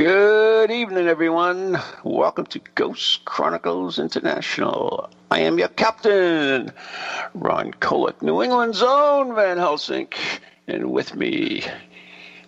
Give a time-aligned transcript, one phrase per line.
[0.00, 1.78] Good evening, everyone.
[2.04, 5.10] Welcome to Ghost Chronicles International.
[5.30, 6.72] I am your captain,
[7.34, 10.08] Ron Kolek, New England's own Van Helsing,
[10.66, 11.66] and with me,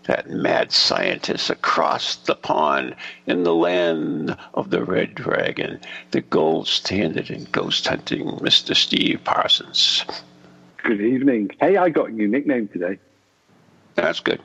[0.05, 5.79] that mad scientist across the pond in the land of the Red Dragon,
[6.13, 8.75] the gold standard in ghost hunting, Mr.
[8.75, 10.07] Steve Parsons.
[10.83, 11.51] Good evening.
[11.61, 12.99] Hey, I got a new nickname today.
[13.95, 14.41] That's good.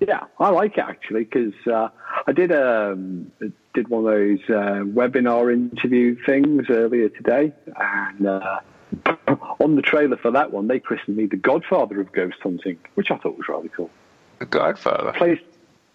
[0.00, 1.88] Yeah, I like it actually because uh,
[2.28, 3.32] I did um,
[3.72, 8.60] did one of those uh, webinar interview things earlier today, and uh,
[9.60, 13.10] on the trailer for that one, they christened me the Godfather of ghost hunting, which
[13.10, 13.88] I thought was rather cool.
[14.40, 15.12] The Godfather.
[15.12, 15.40] Place,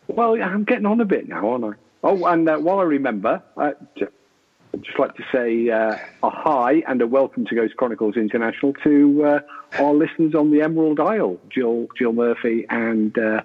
[0.08, 1.72] well, I'm getting on a bit now, aren't I?
[2.04, 7.00] Oh, and uh, while I remember, I'd just like to say uh, a hi and
[7.04, 9.40] a welcome to Ghost Chronicles International to uh,
[9.78, 13.44] our listeners on the Emerald Isle, Jill, Jill Murphy, and uh,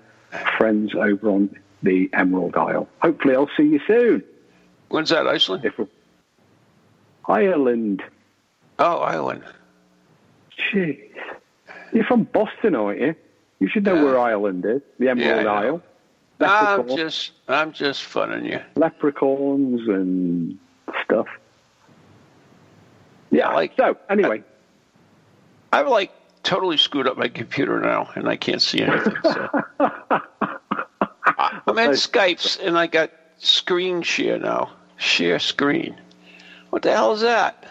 [0.57, 2.89] friends over on the Emerald Isle.
[3.01, 4.23] Hopefully, I'll see you soon.
[4.89, 5.71] When's that, Iceland?
[7.27, 8.03] Ireland.
[8.79, 9.45] Oh, Ireland.
[10.73, 10.99] Jeez.
[11.93, 13.15] You're from Boston, aren't you?
[13.61, 14.03] You should know Yeah.
[14.05, 14.83] where Ireland is.
[14.99, 15.65] The Emerald Yeah, I.
[15.67, 15.83] Isle.
[16.41, 18.61] I'm just, I'm just funning you.
[18.77, 20.57] leprechauns and
[21.05, 21.27] stuff.
[23.31, 23.49] Yeah.
[23.53, 24.43] Like- so anyway,
[25.73, 26.13] I've like
[26.45, 29.15] totally screwed up my computer now, and I can't see anything.
[29.25, 29.65] So.
[31.69, 34.71] I'm in Skype's, and I got screen share now.
[34.97, 35.97] Share screen.
[36.71, 37.65] What the hell is that?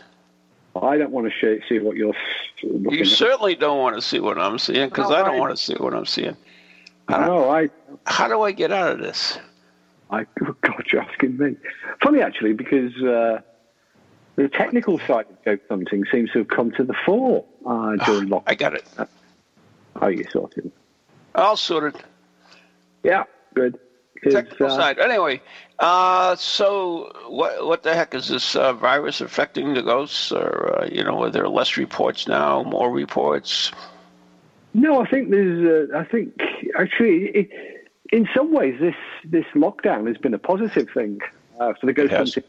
[0.81, 2.13] I don't want to see what you're
[2.61, 3.07] You at.
[3.07, 5.61] certainly don't want to see what I'm seeing because No, I don't I- want to
[5.61, 6.37] see what I'm seeing.
[7.07, 7.69] I don't- No, I,
[8.05, 9.39] How do I get out of this?
[10.11, 11.55] I, oh God, you're asking me.
[12.01, 13.41] Funny actually, because uh,
[14.35, 18.29] the technical side of ghost hunting seems to have come to the fore uh, during
[18.29, 18.43] lockdown.
[18.47, 18.85] I got it.
[19.99, 20.71] How you sorted?
[21.35, 21.95] All sorted.
[23.03, 23.23] Yeah,
[23.55, 23.79] good.
[24.23, 24.99] Technical uh, side.
[24.99, 25.41] Anyway,
[25.79, 30.31] uh, so what what the heck is this uh, virus affecting the ghosts?
[30.31, 33.71] Or uh, you know, are there less reports now, more reports?
[34.73, 35.89] No, I think there's.
[35.91, 36.39] Uh, I think
[36.77, 37.49] actually, it,
[38.11, 41.19] in some ways, this this lockdown has been a positive thing
[41.59, 42.43] uh, for the ghost hunting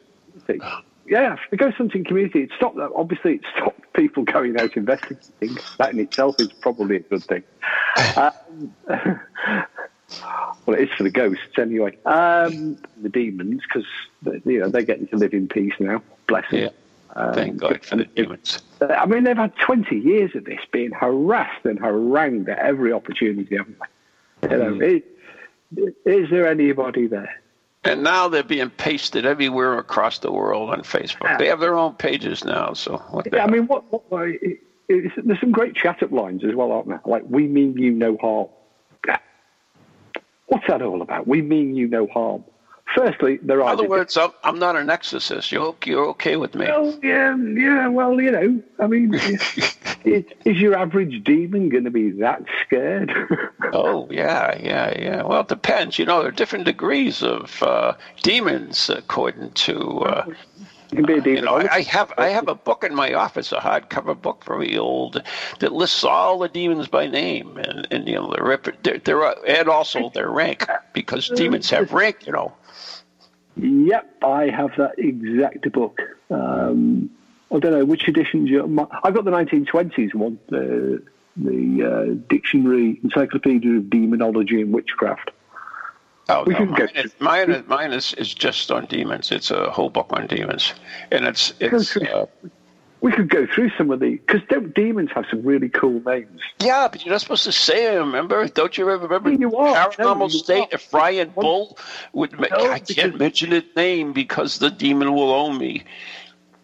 [0.47, 0.85] community.
[1.07, 2.79] Yeah, for the ghost hunting community, it stopped.
[2.79, 5.59] Obviously, it stopped people going out investigating.
[5.79, 7.43] That in itself is probably a good thing.
[10.67, 11.97] Well, it is for the ghosts anyway.
[12.05, 13.87] Um, the demons, because
[14.47, 16.03] you know they're getting to live in peace now.
[16.27, 16.61] Bless them.
[16.63, 16.69] Yeah.
[17.17, 18.61] Um, Thank God for the demons.
[18.81, 23.57] I mean, they've had 20 years of this being harassed and harangued at every opportunity,
[23.57, 23.77] haven't
[24.43, 24.51] they?
[24.51, 27.41] You know, is, is there anybody there?
[27.85, 31.39] And now they're being pasted everywhere across the world on Facebook.
[31.39, 32.75] They have their own pages now.
[32.75, 33.03] So
[33.33, 36.73] I mean, what, what, what- it, it's, there's some great chat up lines as well,
[36.73, 37.01] aren't there?
[37.05, 38.49] Like, we mean you no harm.
[40.49, 41.27] What's that all about?
[41.27, 42.45] We mean you no harm.
[42.95, 43.73] Firstly, there in are.
[43.73, 45.53] other words, I'm, I'm not an exorcist.
[45.53, 46.65] You're okay, you're okay with me.
[46.67, 47.89] Well, yeah, yeah.
[47.89, 49.15] Well, you know, I mean,
[50.05, 53.13] is, is your average demon going to be that scared?
[53.75, 55.23] Oh yeah, yeah, yeah.
[55.23, 55.99] Well, it depends.
[55.99, 57.93] You know, there are different degrees of uh,
[58.23, 59.79] demons according to.
[60.01, 60.25] Uh,
[60.91, 63.13] You can be a you know, I, I have I have a book in my
[63.13, 65.23] office, a hardcover book, from the old,
[65.61, 69.47] that lists all the demons by name, and, and you know, they're, rep- they're, they're
[69.47, 72.27] and also their rank because demons have rank.
[72.27, 72.53] You know.
[73.57, 76.01] Yep, I have that exact book.
[76.31, 77.11] Um,
[77.53, 78.47] I don't know which edition.
[78.47, 81.03] You, I've got the 1920s one, the
[81.37, 85.31] the uh, Dictionary Encyclopedia of Demonology and Witchcraft.
[86.31, 89.33] Oh, We no, can mine, get- is, mine, is, mine is, is just on demons.
[89.33, 90.75] It's a whole book on demons,
[91.11, 92.27] and it's it's uh,
[93.01, 96.41] We could go through some of the because don't demons have some really cool names?
[96.61, 98.07] yeah, but you're not supposed to say them.
[98.09, 98.47] Remember?
[98.49, 99.91] Don't you ever remember You are.
[99.91, 100.69] paranormal No, state?
[100.73, 101.79] If Brian Bull
[102.13, 105.85] would, No, I can't mention his name because the demon will own me.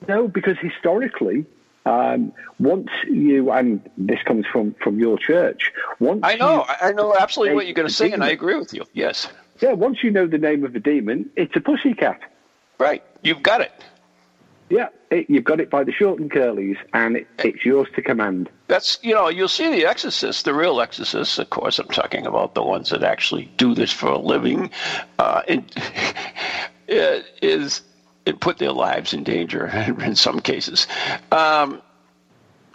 [0.07, 1.47] No, because historically,
[1.87, 5.73] um, once you and this comes from from your church.
[6.01, 8.57] Once I know, I I know absolutely what you're going to say, and I agree
[8.59, 8.85] with you.
[8.93, 9.29] Yes,
[9.61, 12.21] yeah, once you know the name of the demon, it's a pussycat.
[12.79, 13.03] right.
[13.23, 13.73] You've got it.
[14.71, 18.03] Yeah, it, you've got it by the short and curlies, and it, it's yours to
[18.03, 18.49] command.
[18.67, 21.39] That's you know you'll see the exorcists, the real exorcists.
[21.39, 24.71] Of course, I'm talking about the ones that actually do this for a living,
[25.19, 25.71] uh, and
[26.89, 27.83] is
[28.27, 29.67] and put their lives in danger
[30.01, 30.87] in some cases.
[31.31, 31.83] Um,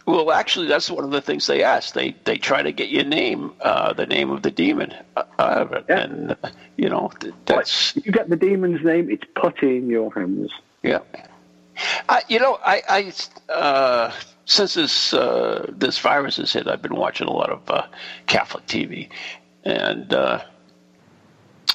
[0.10, 1.94] well, actually, that's one of the things they ask.
[1.94, 5.28] They they try to get your name, uh, the name of the demon out
[5.62, 6.00] of it, Yeah.
[6.00, 7.12] and uh, you know
[7.46, 10.52] that's You get the demon's name, it's putty in your hands.
[10.84, 11.00] yeah.
[12.10, 14.12] I, you know, I, I uh,
[14.46, 17.84] since this uh, this virus has hit, I've been watching a lot of uh,
[18.28, 19.10] Catholic TV,
[19.64, 20.42] and uh,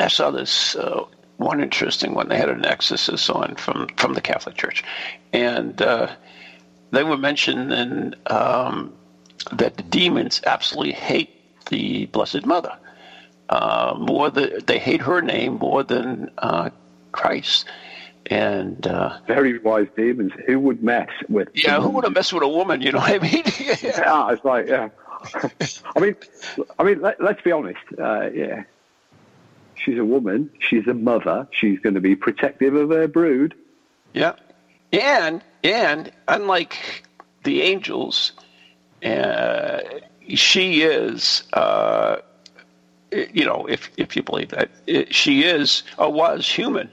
[0.01, 1.05] I saw this uh,
[1.39, 2.29] one interesting one.
[2.29, 4.85] They had an exorcist on from from the Catholic Church,
[5.33, 6.09] and uh,
[6.97, 8.93] they were mentioning um,
[9.53, 11.31] that the demons absolutely hate
[11.67, 12.77] the Blessed Mother
[13.49, 16.71] uh, more than they hate her name more than uh,
[17.13, 17.67] Christ.
[18.27, 20.33] And uh, Very wise demons.
[20.47, 21.49] Who would mess with?
[21.55, 22.81] yeah, who would have messed with a woman?
[22.81, 23.43] You know what I mean?
[23.61, 23.77] yeah.
[23.83, 24.89] Yeah, it's like yeah.
[25.95, 26.17] I mean,
[26.79, 27.81] I mean, let, let's be honest.
[27.99, 28.65] Uh, yeah,
[29.75, 30.51] she's a woman.
[30.59, 31.47] She's a mother.
[31.51, 33.55] She's going to be protective of her brood.
[34.15, 34.35] yeah,
[34.95, 37.05] and and unlike
[37.45, 38.33] the angels,
[39.05, 39.81] uh,
[40.35, 41.43] she is.
[41.53, 42.17] Uh,
[43.33, 46.91] you know, if if you believe that, it, she is or was human.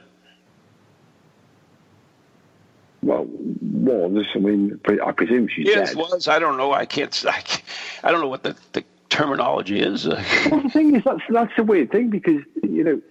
[3.02, 5.98] Well, was I mean, I presume she's Yes, dead.
[5.98, 6.28] was.
[6.28, 6.72] I don't know.
[6.74, 7.26] I can't.
[7.28, 7.44] I,
[8.04, 10.08] I don't know what the, the terminology is.
[10.08, 13.02] Uh, Well, the thing is, that's that's a weird thing because you know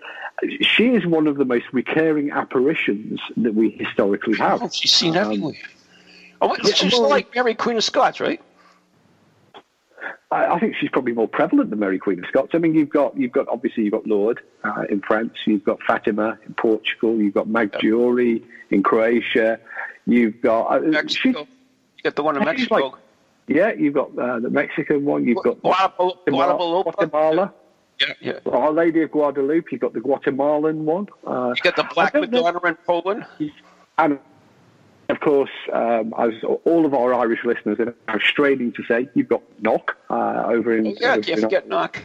[0.62, 4.62] she is one of the most recurring apparitions that we historically have.
[4.62, 5.54] Oh, she's seen Um, everywhere.
[6.42, 8.40] Oh, yeah, she's well- like Mary Queen of Scots, right?
[10.32, 12.50] I, I think she's probably more prevalent than Mary Queen of Scots.
[12.54, 15.82] I mean, you've got you've got obviously you've got Lourdes uh, in France, you've got
[15.86, 19.58] Fatima in Portugal, you've got Medjugorje in Croatia,
[20.06, 21.40] you've got uh, Mexico.
[21.40, 22.74] You got the one in Mexico.
[22.76, 22.94] like-
[23.50, 26.30] yeah, you've got uh, the Mexican one, you've got Guadalupe.
[26.30, 27.52] Guatemala, Guatemala,
[28.00, 28.38] Yeah, yeah.
[28.46, 32.60] Our Lady of Guadalupe, you've got the Guatemalan one, uh, You got the Black Madonna
[32.64, 33.26] in Poland.
[33.98, 34.18] and
[35.08, 36.32] of course, um, as
[36.64, 40.86] all of our Irish listeners are straining to say, you've got Knock uh, over in.
[40.86, 42.00] Oh, yeah, over can't forget Knock.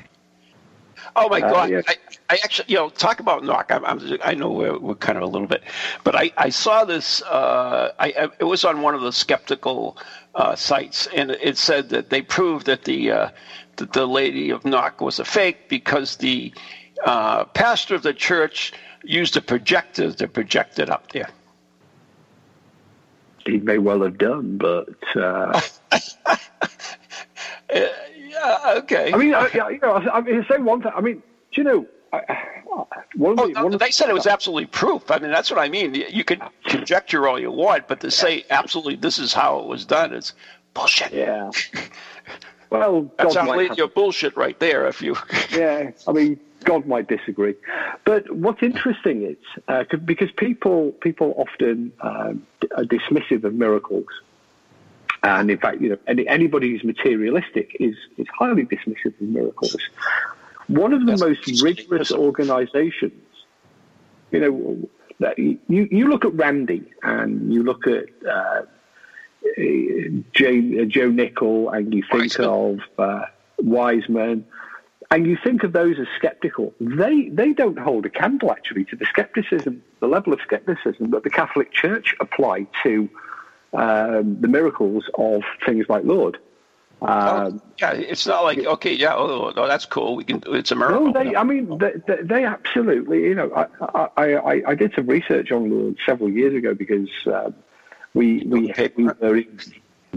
[1.15, 1.69] Oh my Uh, God!
[1.69, 1.81] yeah.
[1.87, 1.95] I,
[2.31, 3.71] I actually, you know, talk about Knock.
[3.71, 5.61] I'm, I'm, I know we're, we're kind of a little bit,
[6.03, 7.21] but I, I saw this.
[7.21, 9.97] Uh, I, I, it was on one of the skeptical
[10.35, 13.29] uh, sites, and it said that they proved that the uh,
[13.77, 16.53] that the Lady of Knock was a fake because the
[17.05, 18.73] uh, pastor of the church
[19.03, 21.29] used a projector to project it up there.
[23.45, 25.61] he may well have done, but uh,
[28.35, 29.11] Yeah, okay.
[29.13, 30.91] I mean, I, yeah, you know, I mean, say one thing.
[30.95, 31.15] I mean,
[31.53, 31.87] do you know,
[32.27, 32.47] I,
[33.15, 35.09] one of Oh, the, no, one they the- said it was absolutely proof.
[35.11, 35.93] I mean, that's what I mean.
[35.95, 39.85] You can conjecture all you want, but to say absolutely this is how it was
[39.85, 40.33] done is
[40.73, 41.13] bullshit.
[41.13, 41.51] Yeah.
[42.69, 44.87] Well, That's God how might late have- your bullshit right there.
[44.87, 45.15] If you,
[45.51, 47.53] yeah, I mean, God might disagree,
[48.05, 49.37] but what's interesting is
[49.67, 51.89] uh, 'cause- because people people often
[52.59, 54.07] d- are dismissive of miracles,
[55.23, 59.77] and in fact, you know, any, anybody who's materialistic is is highly dismissive of miracles.
[60.67, 63.21] One of the Yes, most rigorous organisations,
[64.31, 68.05] you know, you you look at Randi and you look at.
[68.27, 68.61] Uh,
[69.57, 73.25] Jay, uh, Joe Nickell, and you think of uh,
[73.59, 74.45] Wiseman,
[75.11, 76.73] and you think of those as skeptical.
[76.79, 81.23] They they don't hold a candle actually to the skepticism, the level of skepticism that
[81.23, 83.09] the Catholic Church applied to
[83.73, 86.39] um, the miracles of things like Lourdes.
[87.01, 90.15] Um, yeah, it's not like okay, yeah, oh, oh, that's cool.
[90.15, 90.41] We can.
[90.47, 91.07] It's a miracle.
[91.07, 91.35] no, they.
[91.35, 93.23] I mean, they, they, absolutely.
[93.23, 97.09] You know, I, I, I, I did some research on Lourdes several years ago because
[97.27, 97.53] um,
[98.13, 98.91] we we Okay.
[98.95, 99.43] we were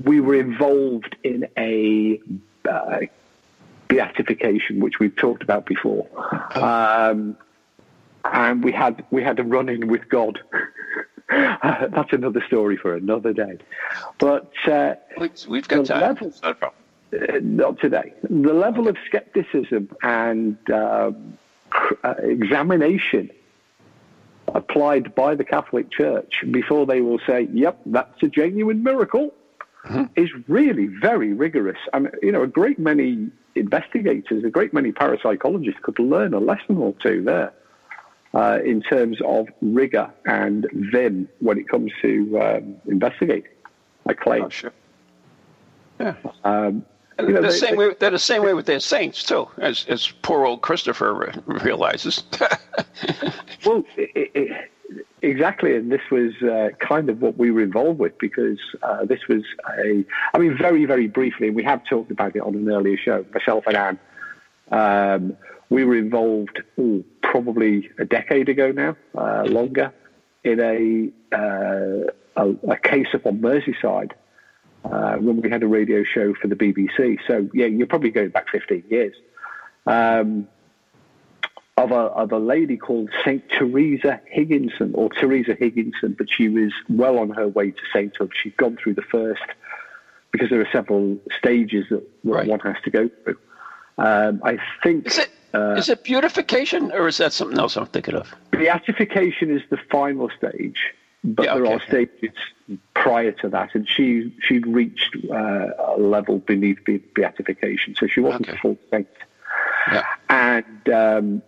[0.04, 2.20] we were involved in a
[2.68, 3.00] uh,
[3.88, 6.06] beatification, which we've talked about before,
[6.54, 7.36] um,
[8.24, 10.40] and we had we had a run in with God.
[11.30, 13.58] That's another story for another day,
[14.18, 14.50] but.
[14.66, 16.00] Uh, We- We've got time.
[16.00, 16.82] level- not problem.
[17.12, 18.12] uh, not today.
[18.28, 20.56] The level of skepticism and
[21.70, 23.30] cr- uh, examination
[24.54, 29.34] applied by the Catholic Church before they will say, "Yep, that's a genuine miracle,"
[30.16, 31.78] is really very rigorous.
[31.92, 36.38] I mean, you know, a great many investigators, a great many parapsychologists could learn a
[36.40, 37.52] lesson or two there.
[38.38, 43.50] Uh, in terms of rigor and vim when it comes to um, investigating,
[44.06, 44.44] I claim.
[44.44, 44.72] Oh, sure.
[45.98, 46.14] Yeah.
[46.44, 46.84] Um,
[47.18, 47.94] you know, the they- same they- way.
[47.98, 52.22] They're the same way with their saints too, as as poor old Christopher realizes.
[53.66, 54.70] Well, it, it,
[55.20, 59.26] exactly, and this was uh, kind of what we were involved with because uh, this
[59.28, 59.42] was
[59.84, 62.96] a, I mean, very, very briefly, and we have talked about it on an earlier
[62.96, 63.98] show, myself and Anne.
[64.70, 65.36] Um,
[65.70, 69.92] we were involved ooh, probably a decade ago now, uh, longer,
[70.44, 74.12] in a, uh, a, a case up on Merseyside
[74.84, 77.18] uh, when we had a radio show for the BBC.
[77.26, 79.14] So yeah, you're probably going back 15 years.
[79.86, 80.48] Um,
[81.76, 83.42] of a, of a lady called St.
[83.50, 88.32] Teresa Higginson, or Teresa Higginson, but she was well on her way to sainthood.
[88.34, 89.42] She'd gone through the first,
[90.32, 92.48] because there are several stages that, that right.
[92.48, 93.38] one has to go through.
[93.96, 95.06] Um, I think.
[95.06, 98.34] Is it, uh, is it beautification, or is that something else I'm thinking of?
[98.50, 100.92] Beatification is the final stage,
[101.24, 101.62] but yeah, okay.
[101.62, 102.36] there are stages
[102.94, 106.78] prior to that, and she she'd reached uh, a level beneath
[107.14, 108.56] beatification, so she wasn't okay.
[108.56, 109.08] a full saint.
[109.90, 110.04] Yeah.
[110.28, 111.42] And um,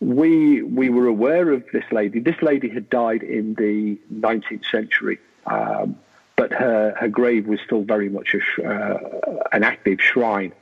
[0.00, 2.20] we we were aware of this lady.
[2.20, 5.96] This lady had died in the 19th century, um,
[6.36, 10.52] but her her grave was still very much a, uh, an active shrine,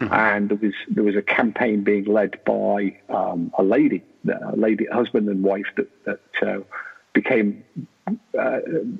[0.00, 0.12] mm-hmm.
[0.12, 4.86] and there was there was a campaign being led by um, a lady, a lady
[4.92, 6.60] husband and wife that that uh,
[7.12, 7.64] became
[8.38, 8.58] uh,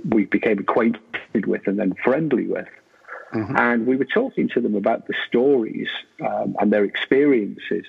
[0.09, 2.69] we became acquainted with and then friendly with.
[3.35, 3.57] Mm-hmm.
[3.59, 5.88] And we were talking to them about the stories
[6.25, 7.85] um, and their experiences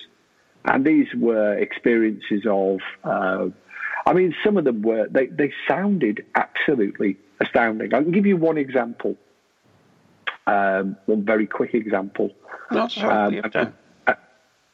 [0.65, 3.47] and these were experiences of, uh,
[4.05, 7.93] I mean, some of them were, they, they sounded absolutely astounding.
[7.93, 9.15] I can give you one example,
[10.49, 12.31] um, one very quick example.
[12.71, 13.73] No, um, and,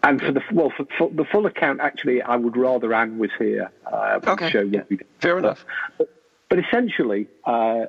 [0.03, 3.31] and for the well, for, for, the full account, actually, I would rather Anne was
[3.37, 4.49] here uh, okay.
[4.49, 4.83] show yeah.
[5.19, 5.65] Fair enough.
[5.97, 6.09] But,
[6.49, 7.85] but essentially, uh,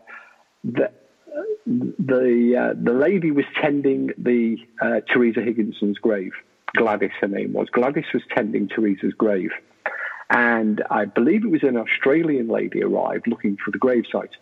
[0.65, 0.91] the
[1.67, 6.33] the uh, the lady was tending the uh, Teresa Higginson's grave,
[6.77, 7.69] Gladys, her name was.
[7.71, 9.51] Gladys was tending Teresa's grave.
[10.29, 14.35] And I believe it was an Australian lady arrived looking for the gravesite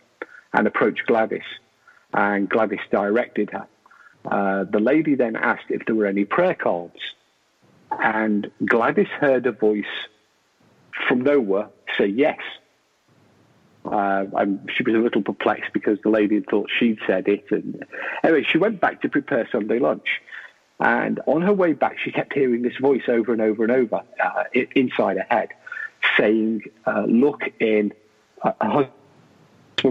[0.53, 1.43] and approached Gladys.
[2.13, 3.67] And Gladys directed her.
[4.25, 6.99] Uh, the lady then asked if there were any prayer cards.
[7.91, 9.85] And Gladys heard a voice
[11.07, 12.39] from nowhere say yes.
[13.85, 14.25] Uh,
[14.75, 17.45] she was a little perplexed because the lady had thought she'd said it.
[17.51, 17.85] And
[18.23, 20.21] anyway, she went back to prepare Sunday lunch.
[20.79, 24.01] And on her way back, she kept hearing this voice over and over and over
[24.23, 24.43] uh,
[24.75, 25.49] inside her head
[26.17, 27.93] saying, uh, Look in,
[28.41, 28.85] uh,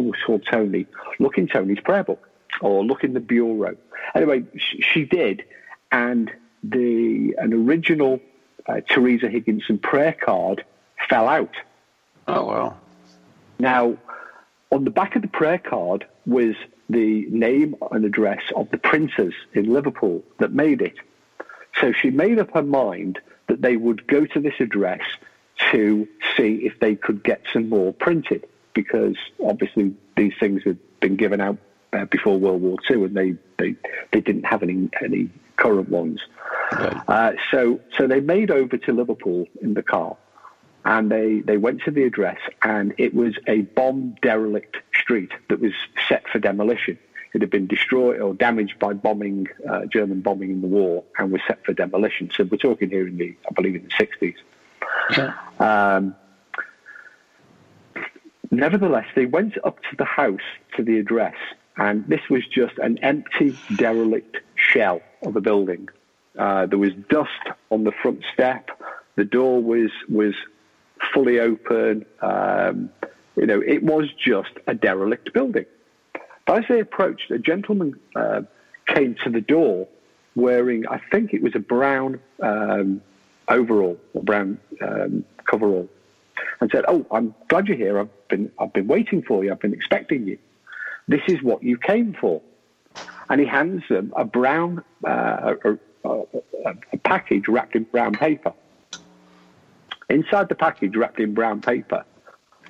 [0.03, 0.87] was called Tony,
[1.19, 2.29] look in Tony's prayer book
[2.61, 3.77] or look in the bureau.
[4.15, 5.45] Anyway, she, she did.
[5.93, 6.31] And
[6.63, 8.21] the an original
[8.67, 10.65] uh, Teresa Higginson prayer card
[11.09, 11.55] fell out.
[12.27, 12.79] Oh, well.
[13.59, 13.97] Now,
[14.73, 16.55] on the back of the prayer card was
[16.89, 20.95] the name and address of the printers in Liverpool that made it.
[21.81, 25.03] So she made up her mind that they would go to this address
[25.71, 31.17] to see if they could get some more printed because obviously these things had been
[31.17, 31.59] given out
[31.93, 33.77] uh, before World War II and they, they,
[34.13, 36.21] they didn't have any, any current ones.
[36.73, 37.03] Right.
[37.09, 40.17] Uh, so, so they made over to Liverpool in the car
[40.85, 45.61] and they, they went to the address, and it was a bomb derelict street that
[45.61, 45.73] was
[46.09, 46.99] set for demolition.
[47.33, 51.33] It had been destroyed or damaged by bombing, uh, German bombing in the war, and
[51.33, 52.31] was set for demolition.
[52.35, 54.37] So we're talking here in the, I believe, in the 60s.
[55.17, 55.35] Yeah.
[55.59, 56.15] Um,
[58.59, 60.41] nevertheless, they went up to the house,
[60.77, 61.37] to the address,
[61.77, 65.89] and this was just an empty, derelict shell of a building.
[66.39, 67.31] Uh, there was dust
[67.71, 68.71] on the front step.
[69.17, 70.35] The door was was
[71.13, 72.05] fully open.
[72.21, 72.91] Um,
[73.37, 75.67] you know, it was just a derelict building.
[76.47, 78.43] But as they approached, a gentleman uh,
[78.87, 79.89] came to the door
[80.35, 83.01] wearing, I think it was a brown um,
[83.49, 85.89] overall, a brown um, coverall,
[86.61, 87.99] and said, "Oh, I'm glad you're here.
[87.99, 89.53] I've been, I've been waiting for you.
[89.53, 90.39] I've been expecting you.
[91.09, 92.41] This is what you came for."
[93.29, 96.25] And he hands them a brown, uh, a, a,
[96.93, 98.53] a package wrapped in brown paper.
[100.11, 102.05] Inside the package, wrapped in brown paper,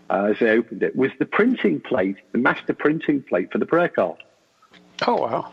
[0.09, 3.67] uh, as they opened it, was the printing plate, the master printing plate for the
[3.67, 4.23] prayer card.
[5.07, 5.53] Oh, wow.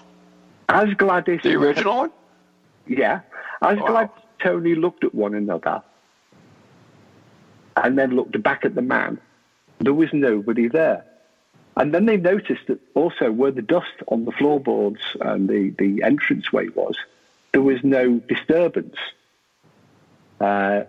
[0.69, 1.41] As Gladys.
[1.43, 2.11] The original one?
[2.87, 3.21] Yeah.
[3.61, 3.87] As wow.
[3.87, 5.81] Gladys Tony looked at one another
[7.77, 9.19] and then looked back at the man,
[9.79, 11.05] there was nobody there.
[11.77, 16.01] And then they noticed that also where the dust on the floorboards and the, the
[16.05, 16.95] entranceway was,
[17.53, 18.95] there was no disturbance.
[20.39, 20.83] Uh,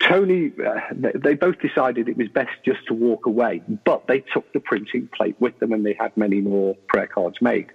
[0.00, 4.50] Tony, uh, they both decided it was best just to walk away, but they took
[4.52, 7.66] the printing plate with them and they had many more prayer cards made.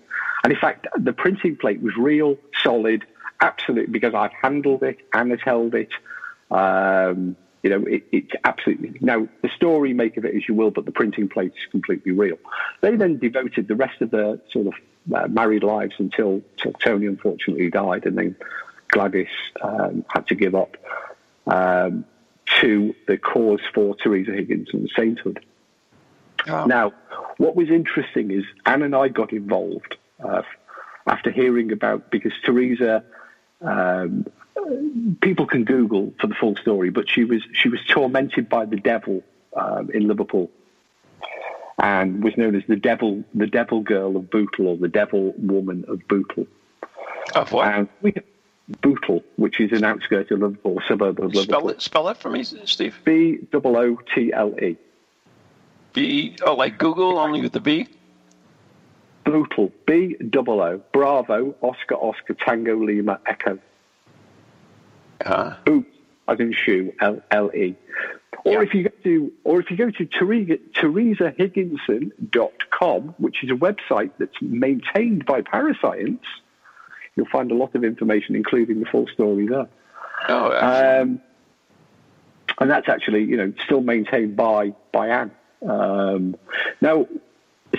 [0.43, 3.05] And in fact, the printing plate was real, solid,
[3.41, 5.89] absolute, because I've handled it, Anne's held it.
[6.49, 10.69] Um, You know, it, it's absolutely now the story make of it as you will,
[10.69, 12.37] but the printing plate is completely real.
[12.81, 14.73] They then devoted the rest of their sort of
[15.15, 18.35] uh, married lives until, until Tony unfortunately died, and then
[18.89, 19.27] Gladys
[19.61, 20.75] um, had to give up
[21.47, 22.03] um,
[22.59, 25.43] to the cause for Teresa Higginson's sainthood.
[26.47, 26.65] Oh.
[26.65, 26.91] Now,
[27.37, 30.41] what was interesting is Anne and I got involved uh,
[31.07, 33.05] after hearing about because Teresa.
[33.61, 34.25] Um,
[35.21, 38.77] people can Google for the full story, but she was she was tormented by the
[38.77, 39.23] devil
[39.55, 40.49] um, in Liverpool,
[41.81, 45.85] and was known as the devil the devil girl of Bootle or the devil woman
[45.87, 46.47] of Bootle.
[47.35, 47.67] Of what?
[47.73, 48.13] And we,
[48.81, 51.43] Bootle, which is an outskirts of Liverpool, suburb of Liverpool.
[51.43, 52.97] Spell it, spell it for me, Steve.
[53.03, 54.77] B O O T L E.
[55.93, 57.87] B oh like Google only with the B.
[59.25, 59.71] Bootle.
[59.85, 63.59] B O O Bravo Oscar Oscar Tango Lima Echo.
[65.21, 65.55] Uh-huh.
[65.65, 65.87] Boot,
[66.27, 67.75] as in shoe, L L E.
[68.45, 68.61] Or yeah.
[68.61, 74.11] if you go to, or if you go to Teresa, TeresaHigginson.com, which is a website
[74.17, 76.25] that's maintained by Parascience,
[77.15, 79.69] you'll find a lot of information, including the full story there.
[80.27, 81.21] Oh, um,
[82.59, 85.31] and that's actually, you know, still maintained by by Anne.
[85.67, 86.35] Um,
[86.81, 87.07] now,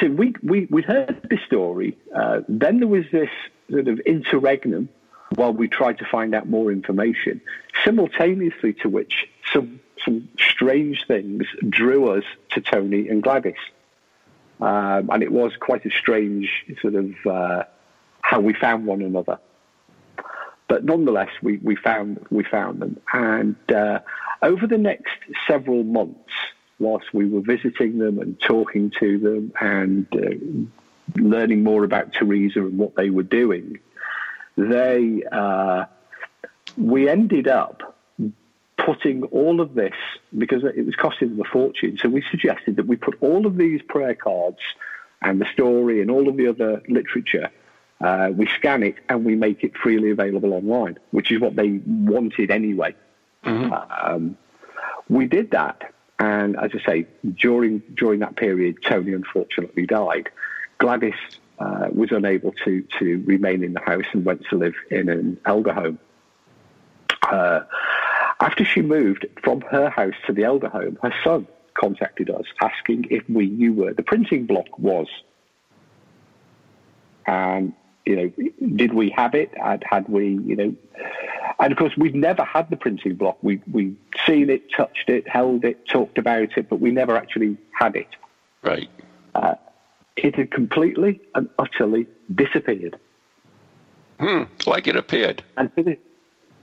[0.01, 1.97] so we we we heard this story.
[2.15, 3.29] Uh, then there was this
[3.71, 4.89] sort of interregnum
[5.35, 7.41] while we tried to find out more information,
[7.85, 13.55] simultaneously to which some, some strange things drew us to Tony and Gladys.
[14.61, 17.65] Um, and it was quite a strange sort of uh,
[18.23, 19.39] how we found one another.
[20.69, 24.01] But nonetheless, we, we found we found them, and uh,
[24.41, 25.13] over the next
[25.47, 26.33] several months,
[26.79, 32.61] whilst we were visiting them and talking to them and uh, learning more about Teresa
[32.61, 33.79] and what they were doing,
[34.57, 35.85] they uh,
[36.77, 37.97] we ended up
[38.77, 39.95] putting all of this
[40.37, 41.99] because it was costing them a fortune.
[42.01, 44.59] So we suggested that we put all of these prayer cards
[45.23, 47.51] and the story and all of the other literature.
[48.01, 51.81] Uh, we scan it and we make it freely available online, which is what they
[51.87, 52.95] wanted anyway.
[53.45, 53.73] Mm-hmm.
[53.73, 54.37] Um,
[55.09, 60.31] we did that, and as I say, during during that period, Tony unfortunately died.
[60.79, 61.15] Gladys
[61.59, 65.39] uh, was unable to to remain in the house and went to live in an
[65.47, 65.99] elder home.
[67.23, 67.61] Uh,
[68.41, 73.07] after she moved from her house to the elder home, her son contacted us asking
[73.11, 75.09] if we knew where the printing block was.
[77.27, 77.73] And
[78.05, 78.33] you know,
[78.77, 79.51] did we have it?
[79.57, 80.75] Had, had we, you know,
[81.59, 83.39] and of course we'd never had the printing block.
[83.43, 87.57] We we seen it, touched it, held it, talked about it, but we never actually
[87.73, 88.09] had it.
[88.63, 88.89] Right.
[89.35, 89.55] Uh,
[90.17, 92.99] it had completely and utterly disappeared.
[94.21, 95.43] Hmm, like it appeared.
[95.57, 95.71] And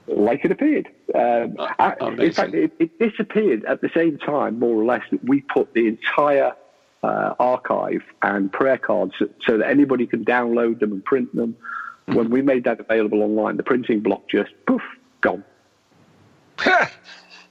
[0.08, 0.88] like it appeared.
[1.14, 5.24] Um, oh, in fact, it, it, disappeared at the same time, more or less, that
[5.24, 6.54] we put the entire
[7.04, 11.56] uh, archive and prayer cards so that anybody can download them and print them.
[12.08, 12.16] Mm-hmm.
[12.16, 14.82] When we made that available online, the printing block just poof
[15.22, 15.44] gone.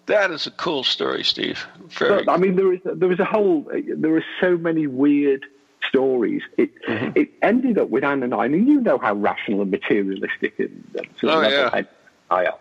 [0.06, 1.66] that is a cool story, Steve.
[1.88, 2.24] Very.
[2.24, 3.70] But, I mean, there is there was a whole.
[3.72, 5.44] There are so many weird
[5.88, 6.42] stories.
[6.56, 7.10] It mm-hmm.
[7.14, 10.84] it ended up with Anne and I, and you know how rational and materialistic and,
[10.94, 11.82] and sort oh, yeah.
[12.30, 12.58] I are.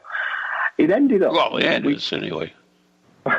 [0.77, 1.33] It ended up.
[1.33, 2.53] Well, it we, is anyway.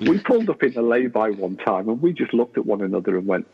[0.00, 3.18] we pulled up in a lay-by one time, and we just looked at one another
[3.18, 3.46] and went,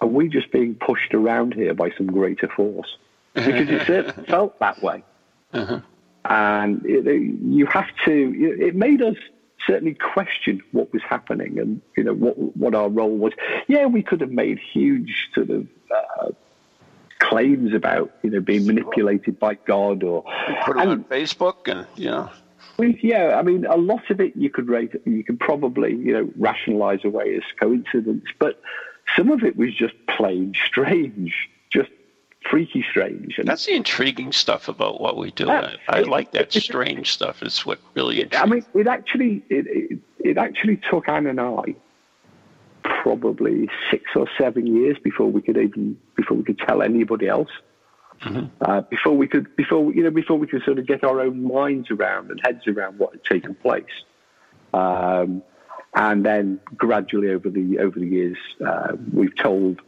[0.00, 2.96] "Are we just being pushed around here by some greater force?"
[3.34, 5.04] Because it felt that way.
[5.52, 5.80] Uh-huh.
[6.24, 8.56] And it, you have to.
[8.60, 9.16] It made us
[9.66, 13.32] certainly question what was happening and you know what what our role was.
[13.66, 16.28] Yeah, we could have made huge sort of uh,
[17.18, 20.22] claims about you know being manipulated by God or
[20.64, 22.30] put it and, on Facebook and you know.
[22.78, 26.30] Yeah, I mean, a lot of it you could rate, you could probably you know
[26.36, 28.62] rationalise away as coincidence, but
[29.16, 31.90] some of it was just plain strange, just
[32.50, 33.38] freaky strange.
[33.38, 35.50] And That's the intriguing stuff about what we do.
[35.50, 37.42] I, I like that strange stuff.
[37.42, 38.20] It's what really.
[38.22, 38.42] Intrigues.
[38.42, 41.74] I mean, it actually it, it, it actually took Anne and I
[43.02, 47.50] probably six or seven years before we could even before we could tell anybody else.
[48.22, 48.46] Mm-hmm.
[48.60, 51.44] Uh, before we could before you know before we could sort of get our own
[51.44, 53.84] minds around and heads around what had taken place.
[54.74, 55.42] Um,
[55.94, 59.80] and then gradually over the over the years, uh, we've told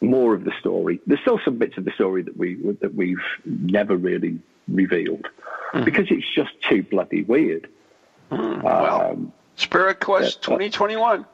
[0.00, 1.00] more of the story.
[1.06, 5.26] There's still some bits of the story that we that we've never really revealed
[5.72, 5.84] mm.
[5.84, 7.68] because it's just too bloody weird.
[8.30, 11.24] Mm, well, um, Spirit Quest 2021.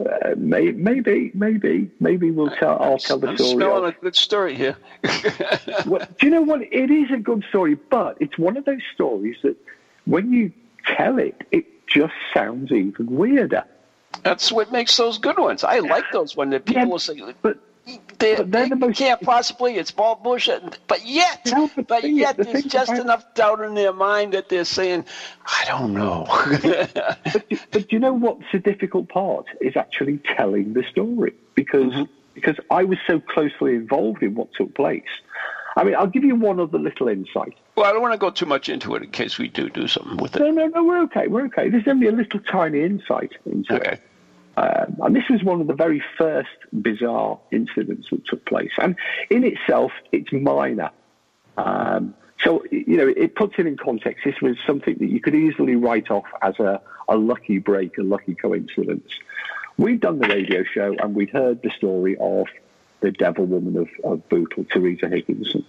[0.00, 2.82] Uh, may, maybe, maybe, maybe we'll tell.
[2.82, 3.52] I'll tell the I'm story.
[3.52, 4.76] Smelling a good story here.
[5.86, 6.62] well, do you know what?
[6.62, 9.56] It is a good story, but it's one of those stories that
[10.06, 10.52] when you
[10.86, 13.64] tell it, it just sounds even weirder.
[14.22, 15.64] That's what makes those good ones.
[15.64, 17.58] I like those ones the people Yeah, say, but
[18.18, 20.78] they, but they the most- can't possibly, it's all bullshit.
[20.86, 24.34] But yet, No, but but, yet the there's just about- enough doubt in their mind
[24.34, 25.04] that they're saying,
[25.46, 26.26] I don't know.
[27.32, 32.12] but, but you know what's the difficult part is actually telling the story because mm-hmm.
[32.34, 35.02] because I was so closely involved in what took place.
[35.76, 37.54] I mean, I'll give you one other little insight.
[37.76, 39.86] well, I don't want to go too much into it in case we do do
[39.86, 40.40] something with it.
[40.40, 41.28] No, no, no, we're okay.
[41.28, 41.68] We're okay.
[41.68, 43.92] There's only a little tiny insight into Okay.
[43.92, 44.02] it.
[44.56, 46.48] Um, and this was one of the very first
[46.82, 48.72] bizarre incidents that took place.
[48.78, 48.96] And
[49.30, 50.90] in itself, it's minor.
[51.56, 54.24] Um, so, you know, it puts it in context.
[54.24, 58.02] This was something that you could easily write off as a, a lucky break, a
[58.02, 59.08] lucky coincidence.
[59.78, 62.46] We'd done the radio show and we'd heard the story of
[63.00, 65.64] the devil woman of, of Bootle, Teresa Higginson.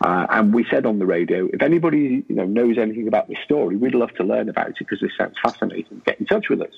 [0.00, 3.38] Uh, and we said on the radio, if anybody you know knows anything about this
[3.44, 6.02] story, we'd love to learn about it because this sounds fascinating.
[6.04, 6.72] Get in touch with us.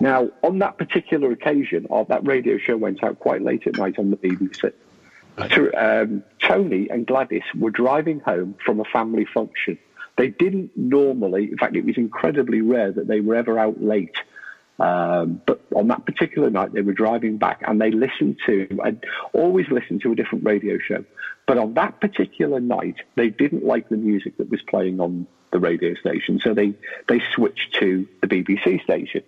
[0.00, 4.10] Now, on that particular occasion, that radio show went out quite late at night on
[4.10, 4.72] the BBC.
[5.76, 9.78] Um, Tony and Gladys were driving home from a family function.
[10.16, 14.16] They didn't normally, in fact, it was incredibly rare that they were ever out late.
[14.78, 19.02] Um, but on that particular night, they were driving back and they listened to, and
[19.32, 21.04] always listened to a different radio show.
[21.46, 25.58] But on that particular night, they didn't like the music that was playing on the
[25.58, 26.74] radio station, so they,
[27.08, 29.22] they switched to the BBC station.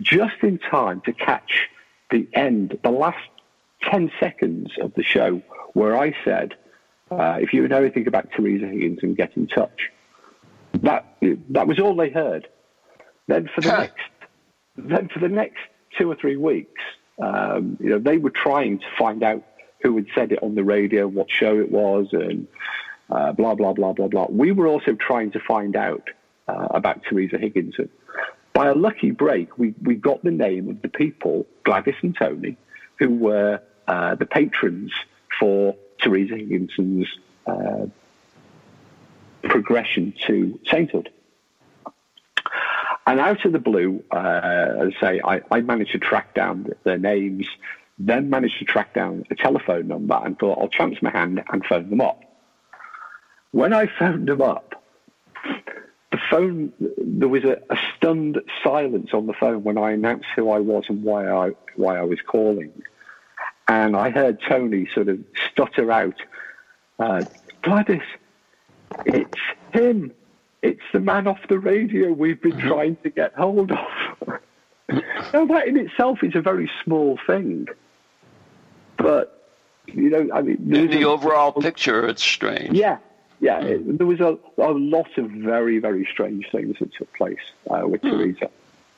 [0.00, 1.68] Just in time to catch
[2.10, 3.18] the end, the last
[3.90, 6.54] 10 seconds of the show, where I said,
[7.10, 9.90] uh, if you know anything about Theresa Teresa Higginson, get in touch.
[10.82, 11.16] That,
[11.50, 12.48] that was all they heard.
[13.26, 14.00] Then for the next
[14.76, 15.60] then for the next
[15.98, 16.80] two or three weeks,
[17.20, 19.42] um, you know, they were trying to find out
[19.82, 22.46] who had said it on the radio, what show it was, and
[23.10, 24.26] uh, blah blah blah blah blah.
[24.30, 26.08] We were also trying to find out
[26.48, 27.88] uh, about Teresa Higginson.
[28.52, 32.56] By a lucky break, we, we got the name of the people, Gladys and Tony,
[32.98, 34.92] who were uh, the patrons
[35.40, 37.08] for Teresa Higginson's
[37.46, 37.86] uh,
[39.48, 41.10] progression to sainthood.
[43.06, 46.98] And out of the blue, uh, I say, I, I managed to track down their
[46.98, 47.46] names,
[47.98, 51.64] then managed to track down a telephone number and thought, I'll chance my hand and
[51.64, 52.22] phone them up.
[53.50, 54.82] When I phoned them up,
[56.12, 60.50] the phone, there was a, a stunned silence on the phone when I announced who
[60.50, 62.70] I was and why I, why I was calling.
[63.66, 65.18] And I heard Tony sort of
[65.50, 66.16] stutter out,
[66.98, 67.24] uh,
[67.62, 68.02] Gladys,
[69.06, 69.40] it's
[69.72, 70.12] him.
[70.62, 73.78] It's the man off the radio we've been trying to get hold of.
[74.88, 77.66] now, that in itself is a very small thing.
[78.96, 79.48] But,
[79.86, 82.72] you know, I mean, In the a- overall picture, it's strange.
[82.76, 82.98] yeah,
[83.40, 83.60] yeah.
[83.60, 87.82] It, there was a, a lot of very, very strange things that took place uh,
[87.86, 88.48] with Teresa.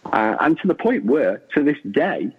[0.05, 2.31] Uh, and to the point where, to this day,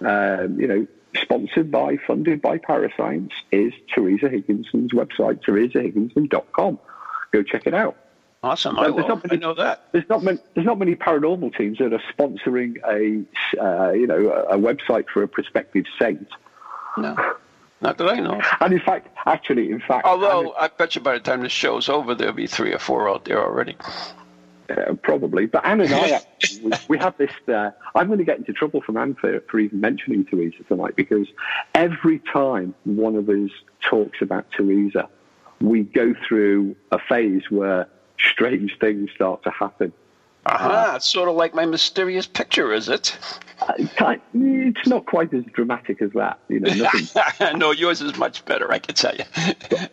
[0.00, 0.86] um, you know,
[1.20, 6.78] sponsored by, funded by Parascience, is Teresa Higginson's website, teresahigginson.com.
[7.32, 7.96] Go check it out.
[8.42, 8.76] Awesome.
[8.76, 9.84] Well, I, there's not I many- know that.
[9.92, 14.30] There's not many, there's not many paranormal teams that are sponsoring a, uh, you know,
[14.30, 16.28] a, a website for a prospective saint.
[16.96, 17.16] No.
[17.82, 18.40] Not that I know.
[18.60, 21.88] And in fact, actually, in fact, Although, I bet you by the time this show's
[21.88, 23.76] over, there'll be three or four out there already.
[24.68, 25.46] Uh, probably.
[25.46, 27.32] But Anne and I, actually, we, we have this.
[27.48, 30.94] Uh, I'm going to get into trouble from Anne for, for even mentioning Teresa tonight
[30.94, 31.26] because
[31.74, 33.50] every time one of us
[33.80, 35.08] talks about Teresa,
[35.60, 37.88] we go through a phase where
[38.32, 39.92] strange things start to happen.
[40.46, 40.94] Uh-huh.
[40.96, 43.16] It's sort of like my mysterious picture, is it?
[43.60, 43.74] Uh,
[44.32, 46.72] It's not quite as dramatic as that, you know.
[46.72, 47.58] Nothing.
[47.58, 49.24] no, yours is much better, I can tell you.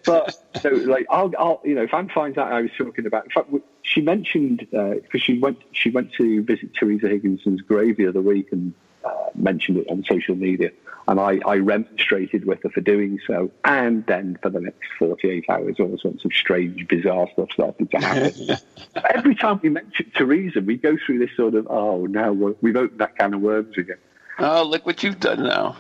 [0.05, 3.25] but so like I'll, I'll you know if Anne finds out I was talking about
[3.25, 3.49] in fact
[3.81, 8.51] she mentioned because she went she went to visit Teresa Higginson's grave the other week
[8.53, 10.71] and uh, mentioned it on social media
[11.09, 15.45] and I, I remonstrated with her for doing so and then for the next 48
[15.49, 18.57] hours all sorts of strange bizarre stuff started to happen
[19.15, 22.75] every time we mention Teresa we go through this sort of oh now we're, we've
[22.75, 23.97] opened that can of worms again
[24.39, 25.75] oh, look what you've done now.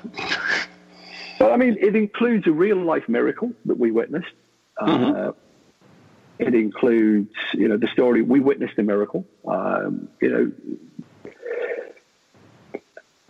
[1.39, 4.31] But I mean, it includes a real life miracle that we witnessed.
[4.79, 5.31] Uh,
[6.39, 9.25] it includes, you know, the story we witnessed a miracle.
[9.47, 10.51] Um, you know,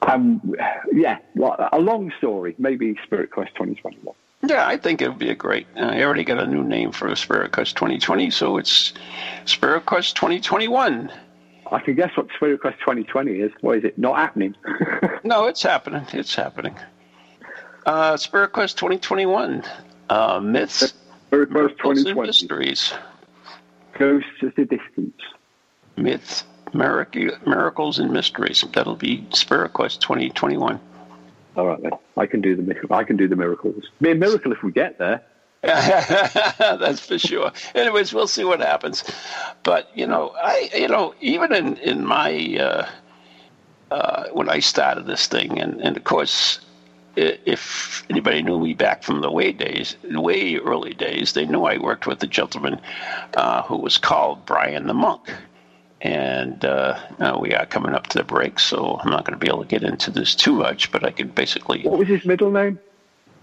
[0.02, 0.54] um,
[0.94, 2.56] yeah, well, a long story.
[2.58, 4.14] Maybe Spirit Quest 2021.
[4.44, 5.66] Yeah, I think it would be a great.
[5.76, 8.94] Uh, I already got a new name for Spirit Quest 2020, so it's
[9.46, 11.12] Spirit Quest 2021.
[11.72, 13.52] I can guess what Spirit Quest 2020 is.
[13.62, 13.98] What is it?
[13.98, 14.56] Not happening.
[15.24, 16.06] No, it's happening.
[16.14, 16.74] It's happening.
[17.86, 19.64] Uh, Spirit Quest 2021.
[20.10, 20.94] Uh, myths,
[21.28, 22.28] Spirit Quest miracles, and 2020.
[22.28, 22.94] mysteries.
[23.98, 25.20] Ghosts of the distance.
[25.98, 26.44] myth,
[26.78, 28.64] miracles, and mysteries.
[28.74, 30.80] That'll be Spirit Quest 2021.
[31.56, 33.84] All right then, I can do the I can do the miracles.
[34.00, 35.24] Be a miracle if we get there.
[35.64, 37.52] That's for sure.
[37.74, 39.04] Anyways, we'll see what happens.
[39.64, 42.88] But you know, I you know even in in my uh,
[43.92, 46.60] uh, when I started this thing, and and of course,
[47.16, 51.78] if anybody knew me back from the way days, way early days, they knew I
[51.78, 52.80] worked with a gentleman
[53.36, 55.34] uh, who was called Brian the Monk.
[56.00, 57.00] And uh,
[57.40, 59.68] we are coming up to the break, so I'm not going to be able to
[59.68, 61.84] get into this too much, but I could basically.
[61.84, 62.80] What was his middle name?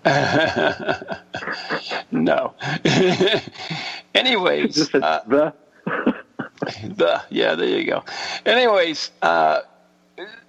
[2.13, 2.55] no.
[4.15, 5.55] Anyways, uh, the.
[6.85, 8.05] the yeah, there you go.
[8.45, 9.63] Anyways, uh,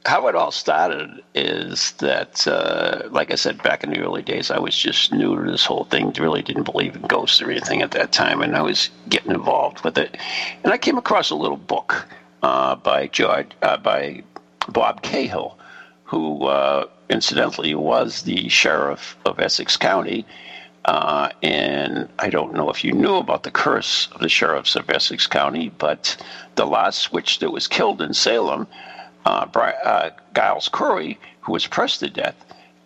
[0.05, 4.51] how it all started is that, uh, like I said, back in the early days,
[4.51, 6.13] I was just new to this whole thing.
[6.19, 9.83] Really didn't believe in ghosts or anything at that time, and I was getting involved
[9.83, 10.17] with it.
[10.63, 12.07] And I came across a little book
[12.43, 14.23] uh, by George, uh, by
[14.69, 15.57] Bob Cahill,
[16.03, 20.25] who uh, incidentally was the sheriff of Essex County.
[20.85, 24.87] Uh, and I don't know if you knew about the curse of the sheriffs of
[24.87, 26.15] Essex County, but
[26.53, 28.67] the last witch that was killed in Salem
[29.25, 29.47] uh,
[29.83, 32.35] uh, Giles Corey, who was pressed to death,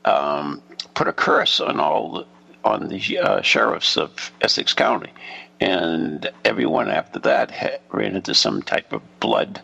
[0.05, 0.61] um,
[0.93, 2.25] put a curse on all the,
[2.63, 5.11] on the uh, sheriffs of Essex County,
[5.59, 9.61] and everyone after that ran into some type of blood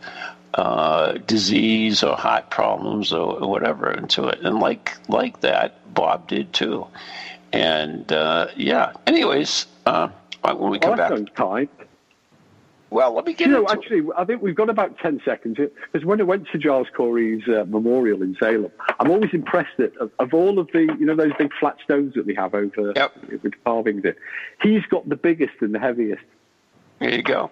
[0.54, 6.54] uh, disease or heart problems or, whatever into it, and like like that, Bob did
[6.54, 6.88] too,
[7.52, 8.94] and uh, yeah.
[9.06, 10.08] Anyways, uh,
[10.42, 11.70] when we come back, time.
[12.92, 15.58] Well, let me get you know, actually, I think we've got about 10 seconds.
[15.58, 19.96] Because when I went to Giles Corey's uh, memorial in Salem, I'm always impressed that
[19.98, 22.94] of, of, all of the, you know, those big flat stones that we have over
[22.96, 23.14] yep.
[23.44, 24.16] with carvings in,
[24.62, 26.24] he's got the biggest and the heaviest.
[27.00, 27.52] There you go.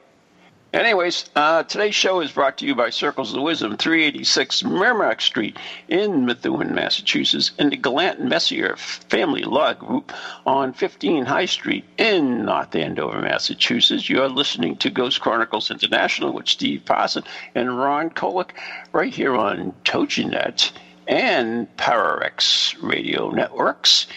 [0.73, 5.55] Anyways, uh, today's show is brought to you by Circles of Wisdom, 386 Merrimack Street
[5.88, 10.12] in Methuen, Massachusetts, and the Gallant Messier Family Law Group
[10.47, 14.09] on 15 High Street in North Andover, Massachusetts.
[14.09, 18.49] You are listening to Ghost Chronicles International with Steve Parson and Ron Kolek
[18.93, 20.71] right here on TogiNet
[21.07, 24.07] and Pararex Radio Networks.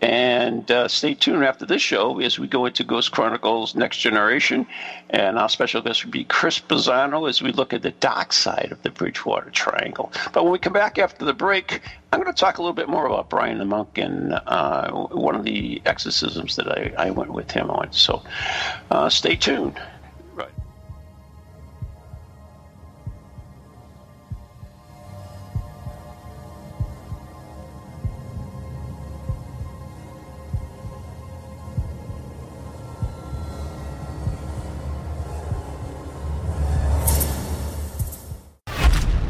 [0.00, 4.66] And uh, stay tuned after this show as we go into Ghost Chronicles Next Generation.
[5.08, 8.68] And our special guest will be Chris Balzano as we look at the dark side
[8.72, 10.12] of the Bridgewater Triangle.
[10.32, 11.80] But when we come back after the break,
[12.12, 15.34] I'm going to talk a little bit more about Brian the Monk and uh, one
[15.34, 17.92] of the exorcisms that I, I, went with him on.
[17.92, 18.22] So
[18.90, 19.80] uh, stay tuned.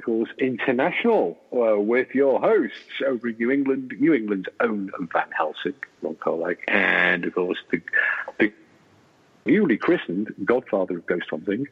[0.00, 5.74] Chronicles International uh, with your hosts over in New England, New England's own Van Helsing,
[6.02, 6.16] Ron
[6.68, 7.80] and of course the,
[8.38, 8.52] the
[9.46, 11.66] newly christened godfather of ghost hunting.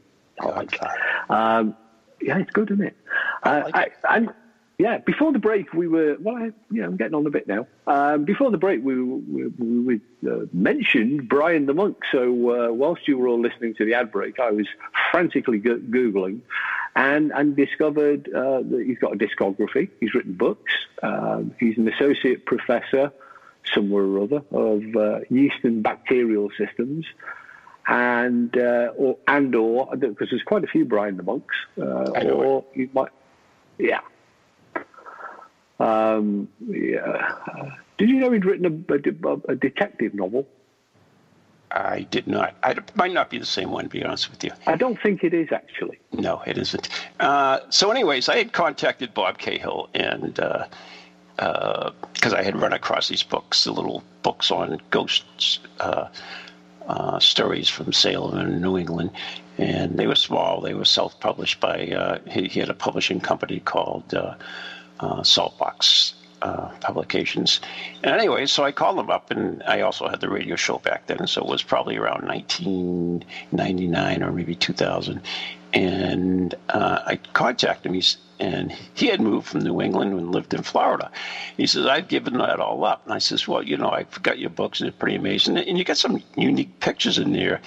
[1.29, 1.77] Um,
[2.23, 2.97] yeah, it's good, isn't it?
[3.43, 3.95] Uh, like.
[4.05, 4.29] I,
[4.79, 7.67] Yeah, before the break, we were, well, I, yeah, I'm getting on a bit now.
[7.87, 11.99] Um, before the break, we, we, we uh, mentioned Brian the Monk.
[12.11, 14.67] So uh, whilst you were all listening to the ad break, I was
[15.13, 16.41] frantically go- Googling
[16.97, 19.91] and, and discovered uh, that he's got a discography.
[20.01, 20.73] He's written books.
[21.03, 23.13] Um, he's an associate professor
[23.73, 27.07] somewhere or other of uh, yeast and bacterial systems
[27.87, 32.65] and uh, or and or because there's quite a few Brian the Monks, uh, or
[32.75, 33.11] you might,
[33.79, 34.01] yeah,
[35.81, 37.35] um, yeah.
[37.99, 40.47] Did you know he'd written a, a, a detective novel?
[41.75, 42.55] I did not.
[42.63, 44.53] I, it might not be the same one, to be honest with you.
[44.67, 45.99] I don't think it is actually.
[46.13, 46.89] No, it isn't.
[47.19, 50.69] Uh, so, anyways, I had contacted Bob Cahill, and because
[51.39, 51.89] uh,
[52.33, 56.09] uh, I had run across these books, the little books on ghosts, uh,
[56.87, 59.11] uh, stories from Salem and New England,
[59.59, 60.61] and they were small.
[60.61, 61.89] They were self-published by.
[61.89, 64.15] Uh, he, he, had a publishing company called
[65.01, 67.61] uh, Saltbox uh, publications.
[68.03, 71.07] And anyway, so I called them up, and I also had the radio show back
[71.07, 75.23] then, so it was probably around 1999 or maybe 2000.
[75.73, 80.55] And uh, I contacted him, he's, and he had moved from New England and lived
[80.55, 81.11] in Florida.
[81.57, 83.05] He says, I've given that all up.
[83.05, 85.57] And I says, Well, you know, I've got your books, and they're pretty amazing.
[85.57, 87.61] And you got some unique pictures in there.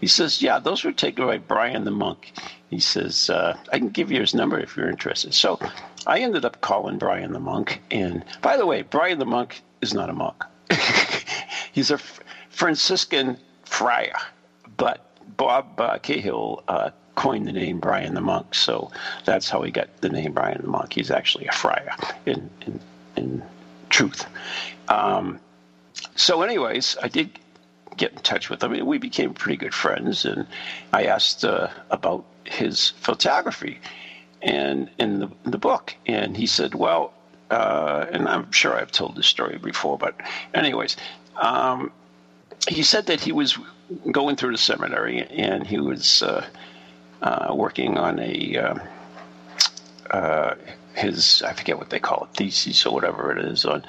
[0.00, 2.32] He says, Yeah, those were taken by Brian the Monk.
[2.70, 5.34] He says, uh, I can give you his number if you're interested.
[5.34, 5.58] So
[6.06, 7.82] I ended up calling Brian the monk.
[7.90, 10.44] And by the way, Brian the monk is not a monk,
[11.72, 11.98] he's a
[12.48, 14.14] Franciscan friar.
[14.76, 15.04] But
[15.36, 18.54] Bob uh, Cahill uh, coined the name Brian the monk.
[18.54, 18.90] So
[19.24, 20.92] that's how he got the name Brian the monk.
[20.92, 21.94] He's actually a friar
[22.26, 22.80] in, in,
[23.16, 23.42] in
[23.88, 24.26] truth.
[24.88, 25.40] Um,
[26.16, 27.38] so, anyways, I did
[27.96, 28.86] get in touch with him.
[28.86, 30.46] We became pretty good friends, and
[30.92, 33.80] I asked uh, about his photography
[34.42, 35.94] and in the, the book.
[36.06, 37.12] And he said, well,
[37.50, 40.14] uh, and I'm sure I've told this story before, but
[40.54, 40.96] anyways,
[41.36, 41.92] um,
[42.68, 43.58] he said that he was
[44.10, 46.46] going through the seminary and he was uh,
[47.22, 48.80] uh, working on a um,
[50.10, 50.54] uh,
[50.94, 53.84] his I forget what they call it thesis or whatever it is on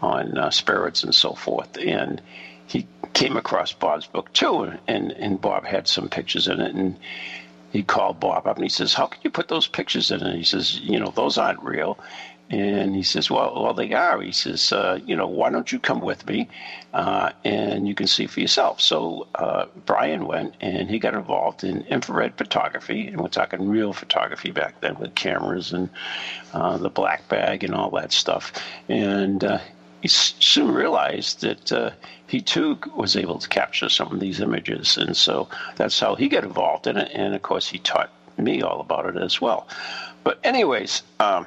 [0.00, 2.20] on uh, spirits and so forth, and
[2.66, 6.98] he came across Bob's book too, and and Bob had some pictures in it, and
[7.72, 10.36] he called Bob up and he says, "How can you put those pictures in?" And
[10.36, 11.98] he says, "You know, those aren't real."
[12.52, 15.78] And he says, "Well, well, they are." He says, uh, "You know, why don't you
[15.78, 16.48] come with me,
[16.92, 21.64] uh, and you can see for yourself." So uh, Brian went and he got involved
[21.64, 25.88] in infrared photography, and we're talking real photography back then with cameras and
[26.52, 28.52] uh, the black bag and all that stuff.
[28.86, 29.58] And uh,
[30.02, 31.90] he soon realized that uh,
[32.26, 36.28] he too was able to capture some of these images, and so that's how he
[36.28, 37.10] got involved in it.
[37.14, 39.66] And of course, he taught me all about it as well.
[40.22, 41.46] But anyways, um,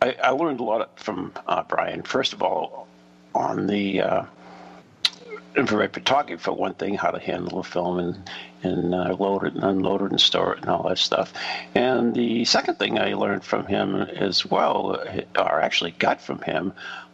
[0.00, 2.02] I, I, learned a lot from uh, Brian.
[2.02, 2.86] First of all,
[3.34, 4.24] on the uh,
[5.56, 8.30] infrared photography for one thing, how to handle a film and
[8.62, 11.32] and uh, load it and unload it and store it and all that stuff.
[11.74, 15.00] And the second thing I learned from him as well,
[15.38, 16.72] or actually got from him,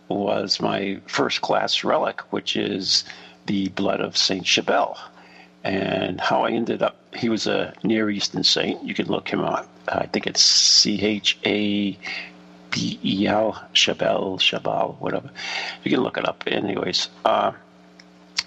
[0.08, 3.04] was my first class relic, which is
[3.46, 4.98] the blood of Saint Charbel.
[5.64, 8.82] And how I ended up, he was a Near Eastern saint.
[8.82, 9.68] You can look him up.
[9.88, 11.98] I think it's C H A
[12.74, 15.30] B E L, Charbel, Chabal, whatever.
[15.84, 17.08] You can look it up, anyways.
[17.24, 17.52] Uh,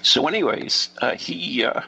[0.02, 1.82] so, anyways, uh, he uh,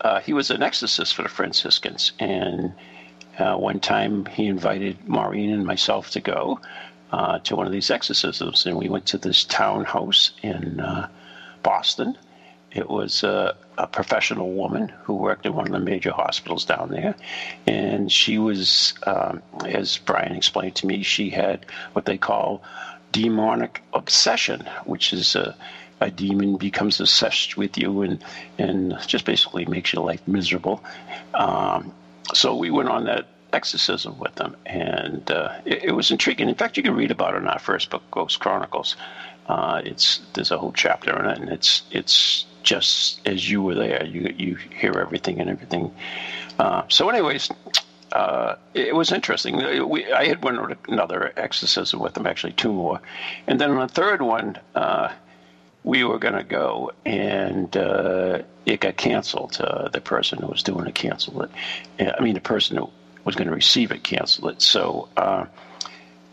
[0.00, 2.72] uh he was an exorcist for the Franciscans, and
[3.38, 6.60] uh, one time he invited Maureen and myself to go
[7.44, 10.82] to one of these exorcisms, and we went to this townhouse in
[11.62, 12.18] Boston.
[12.72, 16.90] It was a, a, professional woman who worked in one of the major hospitals down
[16.90, 17.16] there,
[17.66, 22.62] and she was, um, as Brian explained to me, she had what they call
[23.12, 25.56] demonic obsession, which is a,
[26.00, 28.24] a demon becomes obsessed with you and
[28.58, 30.82] and just basically makes your life miserable.
[31.34, 31.92] Um,
[32.32, 36.48] so we went on that exorcism with them, and uh, it, it, was intriguing.
[36.48, 38.96] In fact, you can read about it in our first book, Ghost Chronicles.
[39.46, 43.74] Uh, it's there's a whole chapter in it, and it's it's just as you were
[43.74, 44.04] there.
[44.04, 45.94] You you hear everything and everything.
[46.58, 47.50] Uh, so, anyways,
[48.12, 49.88] uh, it was interesting.
[49.88, 53.00] We, I had one another exorcism with them, actually two more,
[53.46, 55.12] and then on the third one, uh,
[55.84, 59.58] we were going to go, and uh, it got canceled.
[59.60, 61.50] Uh, the person who was doing it canceled
[61.98, 62.14] it.
[62.18, 62.90] I mean, the person who
[63.24, 64.62] was going to receive it canceled it.
[64.62, 65.46] So, uh,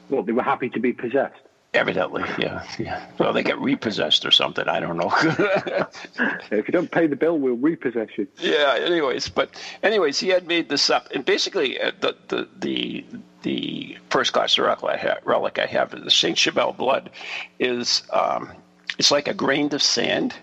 [0.09, 1.39] well, they were happy to be possessed.
[1.77, 3.05] Evidently, yeah, yeah.
[3.19, 4.67] Well, they get repossessed or something.
[4.67, 5.11] I don't know.
[6.49, 8.27] If you don't pay the bill, we'll repossess you.
[8.39, 8.77] yeah.
[8.79, 9.49] Anyways, but
[9.83, 13.05] anyways, he had made this up, and basically, uh, the the the
[13.43, 17.11] the first class relic I have, the Saint Chabelle blood
[17.59, 18.51] is um,
[18.97, 20.33] it's like a grain of sand,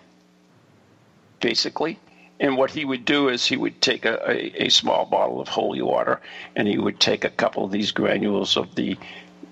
[1.40, 1.98] basically.
[2.40, 5.48] And what he would do is he would take a, a, a small bottle of
[5.48, 6.20] holy water,
[6.56, 8.96] and he would take a couple of these granules of the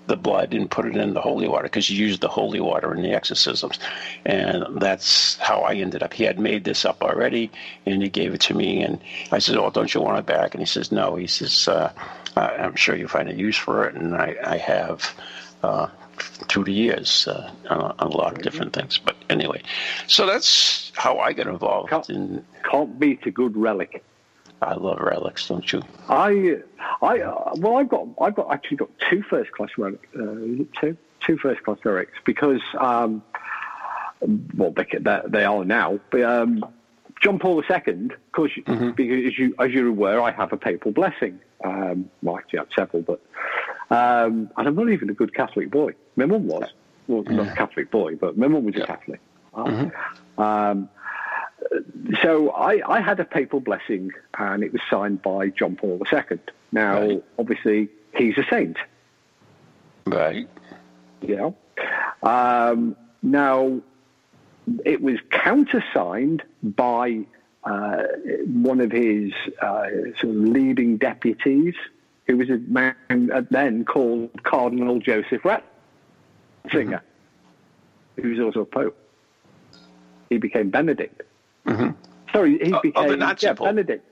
[0.07, 2.93] the blood and put it in the holy water because you used the holy water
[2.93, 3.79] in the exorcisms.
[4.25, 6.13] And that's how I ended up.
[6.13, 7.51] He had made this up already
[7.85, 8.81] and he gave it to me.
[8.83, 8.99] And
[9.31, 10.53] I said, Oh, don't you want it back?
[10.53, 11.15] And he says, No.
[11.15, 11.93] He says, uh,
[12.35, 13.95] I'm sure you'll find a use for it.
[13.95, 15.13] And I, I have.
[15.63, 15.87] Uh,
[16.47, 19.61] through the years uh, on, a, on a lot of different things, but anyway,
[20.07, 21.89] so that's how I got involved.
[21.89, 24.03] Can't- In Can't beat a good relic.
[24.67, 25.81] I love relics, don't you?
[26.09, 26.57] I,
[27.01, 30.97] I, uh, well, I've got, I've got actually got two first class relics, uh, two,
[31.21, 33.23] two first class relics because, um,
[34.55, 34.85] well, they,
[35.27, 35.99] they, are now.
[36.11, 36.65] But um,
[37.21, 38.51] John Paul II, because
[38.95, 41.39] because as you as you're aware, I have a papal blessing.
[41.63, 43.21] Um, well, actually, I have several, but
[43.89, 45.93] um, and I'm not even a good Catholic boy.
[46.15, 46.69] My mum was,
[47.07, 49.19] well, not a Catholic boy, but my mum was a Catholic.
[50.37, 50.89] Um,
[52.21, 56.39] so I, I had a papal blessing, and it was signed by John Paul II.
[56.71, 57.23] Now, Right.
[57.39, 58.77] obviously, he's a saint.
[60.05, 60.47] Right.
[61.21, 61.55] Know.
[62.23, 63.79] Um, now,
[64.85, 67.21] it was countersigned by
[67.63, 68.03] uh,
[68.45, 69.87] one of his uh,
[70.19, 71.75] sort of leading deputies,
[72.27, 72.95] who was a man
[73.51, 77.01] then called Cardinal Joseph Ratzinger,
[78.17, 78.97] who was also a pope.
[80.29, 81.21] He became Benedict.
[82.31, 83.53] Sorry, he became Nazi yeah.
[83.53, 84.05] Benedict.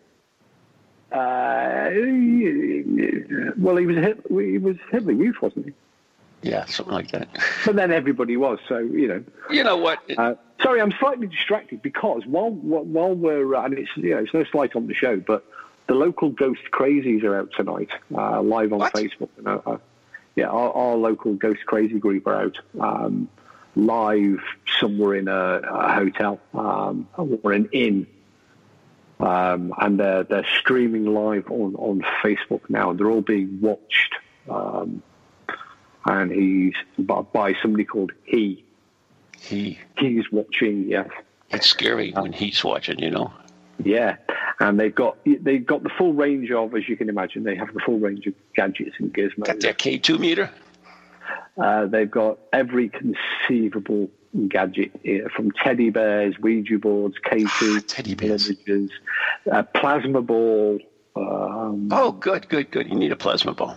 [1.12, 1.90] Uh,
[3.58, 3.98] well, he was
[4.30, 5.74] he was Hitler Youth, wasn't he?
[6.50, 7.28] Yeah, something like that.
[7.66, 9.24] But then everybody was, so you know.
[9.50, 10.00] You know what?
[10.18, 14.34] Uh, sorry, I'm slightly distracted because while while we're uh, and it's you know it's
[14.34, 15.46] no slight on the show, but
[15.88, 18.94] the local Ghost Crazies are out tonight, uh, live on What?
[18.94, 19.30] Facebook.
[19.38, 19.78] And, uh, uh,
[20.36, 23.28] yeah, our, our local Ghost Crazy group are out um,
[23.76, 24.40] live
[24.80, 28.08] somewhere in a, a hotel um, or an inn.
[29.20, 32.94] Um, and they're, they're streaming live on, on Facebook now.
[32.94, 34.16] They're all being watched.
[34.50, 35.04] Um,
[36.06, 38.66] and he's by, by somebody called He.
[39.40, 41.06] He He's watching, yeah.
[41.52, 43.32] it's scary when he's watching, you know.
[43.84, 44.18] Yeah,
[44.60, 47.74] and they've got they've got the full range of, as you can imagine, they have
[47.74, 49.46] the full range of gadgets and gizmos.
[49.46, 50.52] Got their K two meter.
[51.58, 54.10] Uh, they've got every conceivable
[54.48, 58.48] gadget uh, from teddy bears, Ouija boards, cases, Ah, teddy bears.
[58.50, 58.92] images,
[59.52, 60.80] uh, plasma ball,
[61.16, 62.88] um, Oh, good, good, good.
[62.88, 63.76] You need a plasma ball.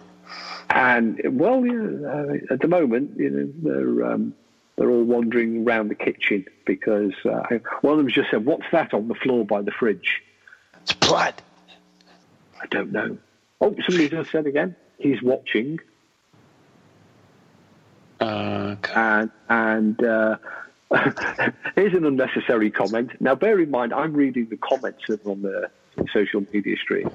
[0.71, 4.35] and well, yeah, uh, at the moment, you know, they're um,
[4.77, 7.43] they're all wandering around the kitchen because uh,
[7.83, 10.23] one of them just said, "What's that on the floor by the fridge?"
[10.83, 11.35] It's blood.
[12.63, 13.19] I don't know.
[13.61, 14.75] Oh, somebody just said again.
[14.99, 15.81] He's watching,
[18.25, 20.37] Uh, and and uh,
[21.75, 23.11] here's an unnecessary comment.
[23.21, 25.71] Now, bear in mind, I'm reading the comments on the
[26.13, 27.11] social media stream.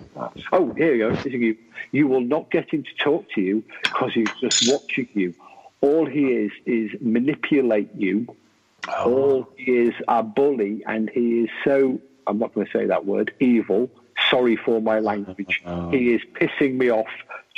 [0.51, 1.29] Oh, here you go.
[1.29, 1.57] You,
[1.91, 5.33] you will not get him to talk to you because he's just watching you.
[5.81, 8.35] All he is is manipulate you.
[9.05, 11.99] All he is a bully, and he is so.
[12.27, 13.33] I'm not going to say that word.
[13.39, 13.89] Evil.
[14.29, 15.63] Sorry for my language.
[15.91, 17.07] He is pissing me off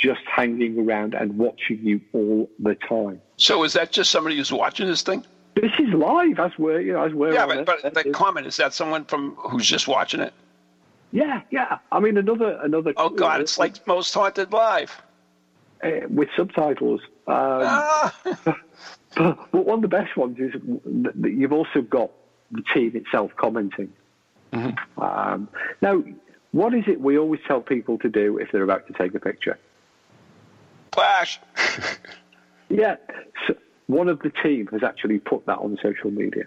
[0.02, 3.20] just hanging around and watching you all the time.
[3.36, 5.24] so is that just somebody who's watching this thing?
[5.54, 8.56] This is live as we're, you know, as we're Yeah, but, but the comment is
[8.56, 10.32] that someone from who's just watching it.
[11.12, 11.78] yeah, yeah.
[11.92, 12.92] I mean, another, another.
[12.96, 15.00] Oh God, it's like most haunted live.
[15.84, 17.00] uh, with subtitles.
[17.28, 18.56] Um, Ah, but,
[19.52, 20.52] but one of the best ones is
[21.20, 22.10] that you've also got
[22.50, 23.92] the team itself commenting.
[24.52, 25.48] Um,
[25.80, 26.02] now,
[26.52, 29.20] what is it we always tell people to do if they're about to take a
[29.20, 29.58] picture?
[30.92, 31.40] Flash.
[32.68, 32.96] Yeah,
[33.46, 33.54] so
[33.88, 36.44] one of the team has actually put that on social media.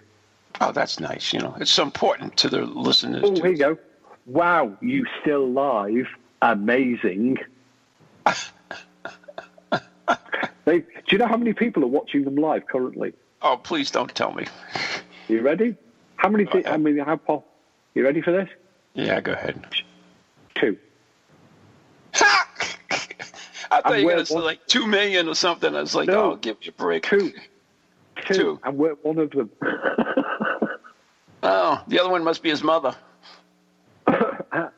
[0.60, 1.32] Oh, that's nice.
[1.32, 3.22] You know, it's so important to the listeners.
[3.24, 3.78] Oh, to- here you go.
[4.26, 6.06] Wow, you still live?
[6.42, 7.36] Amazing.
[10.64, 13.14] they, do you know how many people are watching them live currently?
[13.42, 14.46] Oh, please don't tell me.
[15.28, 15.76] You ready?
[16.16, 16.44] How many?
[16.46, 17.14] Th- I mean, how?
[17.16, 17.44] po-
[17.94, 18.48] You ready for this?
[18.94, 19.64] Yeah, go ahead.
[20.56, 20.76] Two.
[23.70, 25.74] I thought And you were going to say like two million or something.
[25.74, 26.32] I was like, No.
[26.32, 27.04] oh, give me a break.
[27.04, 27.32] Two.
[28.26, 28.34] Two.
[28.34, 28.60] Two.
[28.64, 29.50] And we're one of them.
[31.42, 32.96] Oh, the other one must be his mother.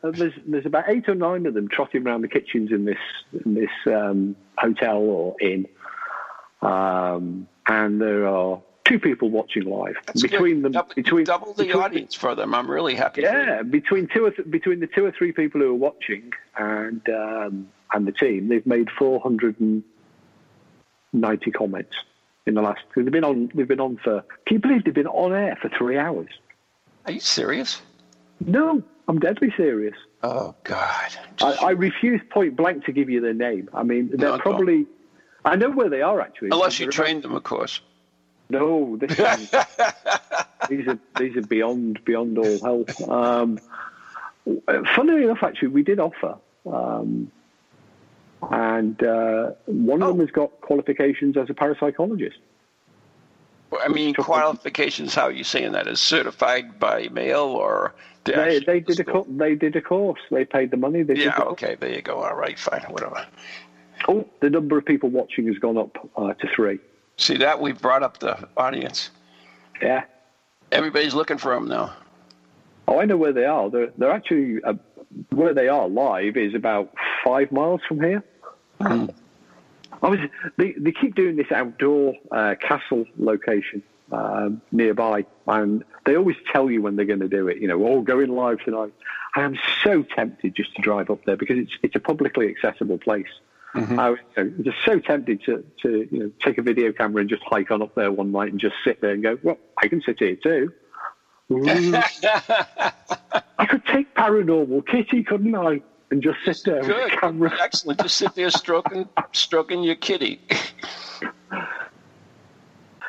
[0.02, 2.98] There's there's about eight or nine of them trotting around the kitchens in this
[3.44, 5.66] in this um, hotel or inn.
[6.62, 9.96] Um, and there are two people watching live.
[10.06, 10.64] That's between good.
[10.64, 12.54] them, double, between double the between- audience for them.
[12.54, 13.22] I'm really happy.
[13.22, 17.08] Yeah, between two or th- between the two or three people who are watching and
[17.08, 21.94] um, and the team, they've made 490 comments
[22.46, 22.80] in the last.
[22.94, 23.50] They've been on.
[23.54, 24.24] They've been on for.
[24.46, 26.28] Can you believe they've been on air for three hours?
[27.06, 27.80] Are you serious?
[28.44, 29.96] No, I'm deadly serious.
[30.22, 31.10] Oh God.
[31.42, 33.68] I, I refuse point blank to give you their name.
[33.72, 34.42] I mean, they're No, no.
[34.42, 34.86] probably.
[35.44, 36.48] I know where they are actually.
[36.52, 37.80] Unless you They're- trained them, of course.
[38.50, 39.50] No, this is,
[40.70, 43.00] these are these are beyond beyond all help.
[43.08, 43.58] Um,
[44.96, 47.30] funnily enough, actually, we did offer, um,
[48.50, 50.20] and uh, one of them Oh.
[50.20, 52.34] has got qualifications as a parapsychologist.
[53.82, 55.14] I mean, qualifications.
[55.14, 55.86] How are you saying that?
[55.86, 57.94] Is certified by mail or?
[58.24, 60.20] They, they did a co- they did a course.
[60.30, 61.02] They paid the money.
[61.02, 61.38] They Yeah.
[61.38, 61.76] Okay.
[61.78, 62.22] There you go.
[62.22, 62.58] All right.
[62.58, 62.84] Fine.
[62.88, 63.26] Whatever.
[64.06, 66.78] Oh, the number of people watching has gone up uh, to three.
[67.16, 69.10] See that we brought up the audience.
[69.82, 70.04] Yeah.
[70.72, 71.94] Everybody's looking for them now.
[72.86, 73.68] Oh, I know where they are.
[73.70, 74.74] They're, they're actually uh,
[75.30, 76.92] where they are live is about
[77.28, 78.24] five miles from here.
[78.80, 80.20] I was.
[80.56, 86.70] They, they keep doing this outdoor uh, castle location um, nearby, and they always tell
[86.70, 87.58] you when they're going to do it.
[87.58, 88.92] You know, we're all going live tonight.
[89.34, 92.98] I am so tempted just to drive up there because it's it's a publicly accessible
[92.98, 93.26] place.
[93.74, 97.20] I was you know, just so tempted to, to you know take a video camera
[97.20, 99.58] and just hike on up there one night and just sit there and go, well,
[99.82, 100.72] I can sit here too.
[103.58, 105.82] I could take paranormal kitty, couldn't I?
[106.10, 107.12] And just sit there with Good.
[107.12, 107.52] the camera.
[107.60, 108.00] Excellent.
[108.00, 110.40] Just sit there stroking, stroking your kitty.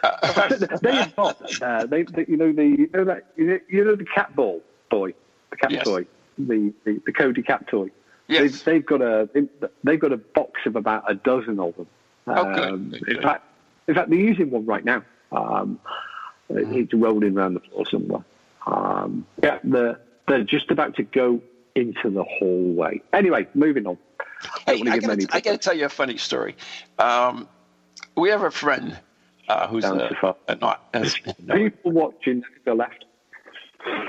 [0.81, 4.35] they got, uh, they, they, you know the, you know that, you know, the cat
[4.35, 5.13] ball boy,
[5.49, 5.83] the cat Yes.
[5.83, 6.05] toy,
[6.37, 7.89] the, the the Cody cat toy.
[8.27, 8.41] Yes.
[8.41, 9.49] They've, they've got a they've,
[9.83, 11.87] they've got a box of about a dozen of them.
[12.27, 12.63] Oh, good.
[12.69, 13.09] Um, Good.
[13.17, 13.43] in fact,
[13.87, 15.03] in fact, they're using one right now.
[15.31, 15.79] Um,
[16.49, 18.23] It's rolling around the floor somewhere.
[18.65, 21.41] Um, yeah, they're they're just about to go
[21.79, 23.01] into the hallway.
[23.13, 23.97] Anyway, moving on.
[24.65, 26.55] Hey, I give gotta, many I gotta tell you a funny story.
[26.97, 27.47] Um,
[28.15, 28.97] we have a friend
[29.47, 30.09] uh, who's a,
[30.47, 31.01] a not a,
[31.53, 33.05] People watching the left.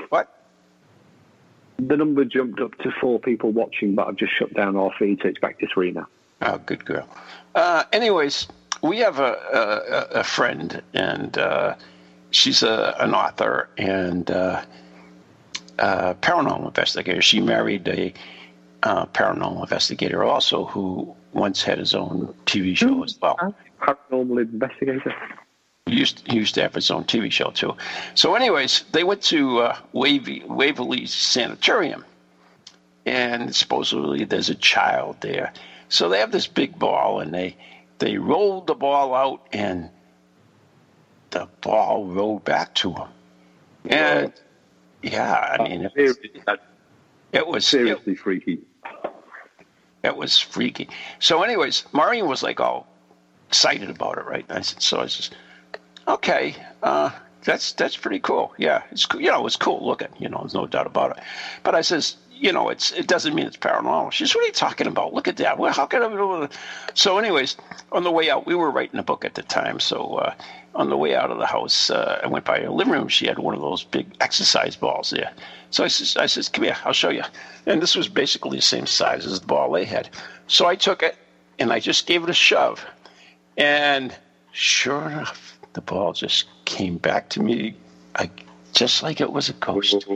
[0.09, 0.37] what?
[1.77, 5.19] The number jumped up to four people watching, but I've just shut down our feed,
[5.23, 6.07] so it's back to three now.
[6.43, 7.07] Oh, good girl.
[7.55, 8.47] Uh, anyways,
[8.83, 11.75] we have a, a, a friend, and uh,
[12.29, 14.29] she's a, an author and
[15.81, 17.21] uh, a paranormal investigator.
[17.21, 18.13] She married a
[18.83, 23.55] uh, paranormal investigator also who once had his own TV show as well.
[23.81, 25.13] Paranormal investigator.
[25.87, 27.75] He used, he used to have his own TV show too.
[28.13, 32.05] So, anyways, they went to uh, Wavy, Waverly Sanitarium,
[33.05, 35.51] and supposedly there's a child there.
[35.89, 37.57] So they have this big ball, and they
[37.99, 39.89] they rolled the ball out, and
[41.31, 43.07] the ball rolled back to him.
[43.89, 44.33] And
[45.03, 48.59] yeah, I mean, it was, Seriously, it was it, freaky.
[50.03, 50.89] it was freaky.
[51.19, 52.87] So, anyways, Marion was like all
[53.47, 54.45] excited about it, right?
[54.49, 55.29] And I said, so I says,
[56.07, 57.11] okay, uh,
[57.43, 58.53] that's that's pretty cool.
[58.57, 59.21] Yeah, it's cool.
[59.21, 60.09] You know, it's cool looking.
[60.19, 61.23] You know, there's no doubt about it.
[61.63, 64.11] But I says, you know, it's it doesn't mean it's paranormal.
[64.11, 65.13] She says, what are you talking about?
[65.13, 65.59] Look at that.
[65.59, 66.49] Well, how can I?
[66.95, 67.55] So, anyways,
[67.91, 69.79] on the way out, we were writing a book at the time.
[69.79, 70.33] So, uh,
[70.73, 73.07] on the way out of the house, uh, I went by her living room.
[73.09, 75.31] She had one of those big exercise balls there.
[75.69, 77.23] So I says, I says, come here, I'll show you.
[77.67, 80.09] And this was basically the same size as the ball they had.
[80.47, 81.15] So I took it
[81.59, 82.83] and I just gave it a shove.
[83.55, 84.15] And
[84.51, 87.75] sure enough, the ball just came back to me,
[88.15, 88.31] I,
[88.73, 90.07] just like it was a ghost.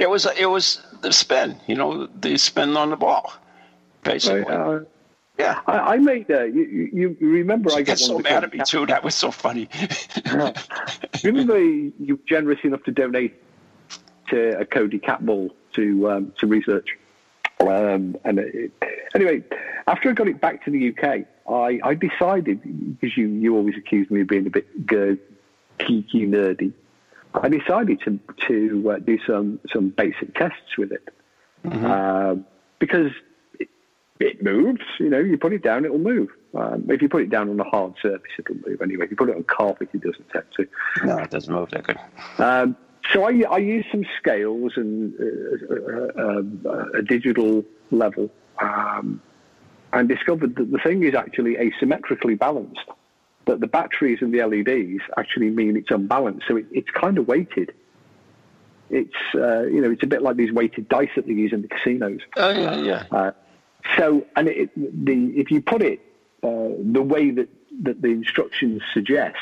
[0.00, 3.34] It was it was the spin, you know, the spin on the ball,
[4.02, 4.44] basically.
[4.44, 4.80] Uh,
[5.38, 5.60] yeah.
[5.66, 8.30] I, I made uh, you, you, remember I She got got so one of the
[8.30, 8.86] mad at me too.
[8.86, 9.66] That was so funny.
[9.66, 10.66] Cat-
[11.24, 13.34] Remember you were generous enough to donate
[14.30, 16.96] to a Cody cat ball to um, to research.
[17.60, 18.72] Um, and it,
[19.14, 19.44] anyway,
[19.86, 22.62] after I got it back to the UK, I, I decided
[22.98, 25.28] because you, you always accused me of being a bit geeky
[26.26, 26.72] nerdy.
[27.34, 28.18] I decided to
[28.48, 31.08] to uh, do some some basic tests with it
[31.64, 32.44] um,
[32.78, 33.12] because
[33.58, 33.68] it,
[34.18, 34.82] it moves.
[34.98, 36.28] You know, you put it down, it'll move.
[36.54, 39.04] Um, if you put it down on a hard surface, it'll move anyway.
[39.04, 40.68] If you put it on carpet, it doesn't tend to.
[41.04, 41.98] no, it doesn't move that good.
[42.38, 42.76] Um,
[43.12, 49.20] so I, I used some scales and uh, uh, um, uh, a digital level, um,
[49.92, 52.88] and discovered that the thing is actually asymmetrically balanced.
[53.46, 57.26] That the batteries and the LEDs actually mean it's unbalanced, so it, it's kind of
[57.26, 57.72] weighted.
[58.90, 61.62] It's uh, you know it's a bit like these weighted dice that they use in
[61.62, 62.20] the casinos.
[62.36, 63.04] Oh yeah, yeah.
[63.10, 63.30] Uh,
[63.96, 66.00] so, and it, the if you put it
[66.42, 67.48] uh, the way that
[67.82, 69.36] that the instructions suggest,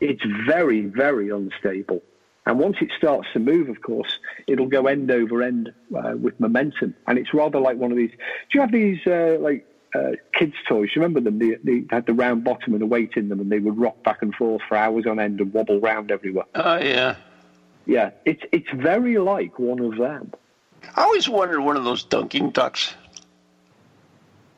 [0.00, 2.02] it's very, very unstable.
[2.46, 6.38] And once it starts to move, of course, it'll go end over end uh, with
[6.40, 6.94] momentum.
[7.06, 8.10] And it's rather like one of these.
[8.10, 8.16] Do
[8.54, 10.90] you have these uh, like uh, kids' toys?
[10.94, 11.38] You remember them?
[11.38, 14.02] They, they had the round bottom and a weight in them, and they would rock
[14.02, 16.46] back and forth for hours on end and wobble round everywhere.
[16.54, 17.16] Oh yeah.
[17.86, 20.32] Yeah, it's it's very like one of them.
[20.94, 22.94] I always wanted one of those dunking ducks.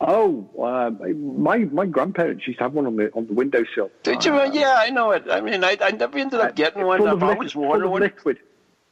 [0.00, 3.90] Oh, uh, my my grandparents used to have one on the on the windowsill.
[4.02, 4.34] Did you?
[4.34, 5.24] Uh, yeah, I know it.
[5.30, 7.06] I mean, I, I never ended up getting one.
[7.06, 8.02] I've of always wanted one.
[8.02, 8.38] liquid.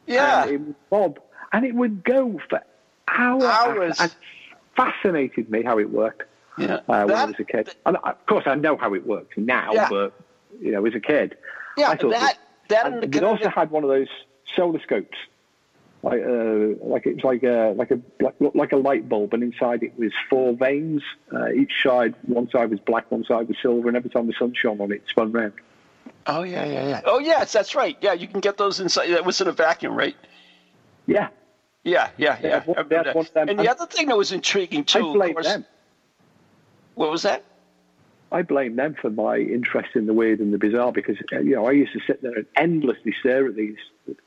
[0.06, 0.42] Yeah.
[0.42, 1.20] and it would bob,
[1.52, 2.62] and it would go for
[3.08, 3.42] hours.
[3.42, 4.00] Hours.
[4.00, 4.14] And
[4.78, 6.22] fascinated me how it worked
[6.56, 6.80] Yeah.
[6.88, 7.74] uh, when I was a kid.
[7.84, 9.88] And of course, I know how it works now, Yeah.
[9.90, 10.12] but
[10.60, 11.36] you know, as a kid,
[11.76, 14.08] Yeah, I thought that that and and the it also Canadian- had one of those
[14.56, 15.18] solar scopes.
[16.02, 19.82] Like, uh, like it's like a like a like, like a light bulb, and inside
[19.82, 21.02] it was four vanes.
[21.34, 24.32] Uh, each side, one side was black, one side was silver, and every time the
[24.38, 25.54] sun shone on it, it spun round.
[26.28, 27.00] Oh yeah, yeah, yeah.
[27.04, 27.96] Oh yes, that's right.
[28.00, 29.08] Yeah, you can get those inside.
[29.10, 30.14] That was in a vacuum, right?
[31.06, 31.28] Yeah,
[31.88, 32.64] Yeah, yeah, yeah.
[32.64, 34.98] one- I they had one of And the other thing that was intriguing too.
[34.98, 35.64] I of blame course- them.
[36.94, 37.44] What was that?
[38.30, 41.54] I blame them for my interest in the weird and the bizarre because uh, you
[41.54, 43.76] know I used to sit there and endlessly stare at these.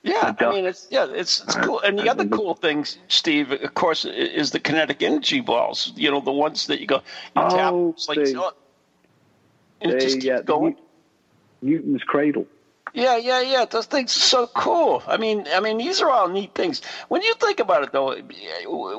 [0.01, 1.79] Yeah, I mean it's yeah, it's, it's cool.
[1.81, 5.93] And the other cool thing, Steve, of course, is the kinetic energy balls.
[5.95, 7.01] You know, the ones that you go,
[7.35, 10.75] you tap, Oh, it's like, it just keeps uh, going.
[11.61, 12.47] Newton's cradle.
[12.93, 13.65] Yeah, yeah, yeah.
[13.65, 15.01] Those things are so cool.
[15.07, 16.81] I mean, I mean, these are all neat things.
[17.07, 18.17] When you think about it, though,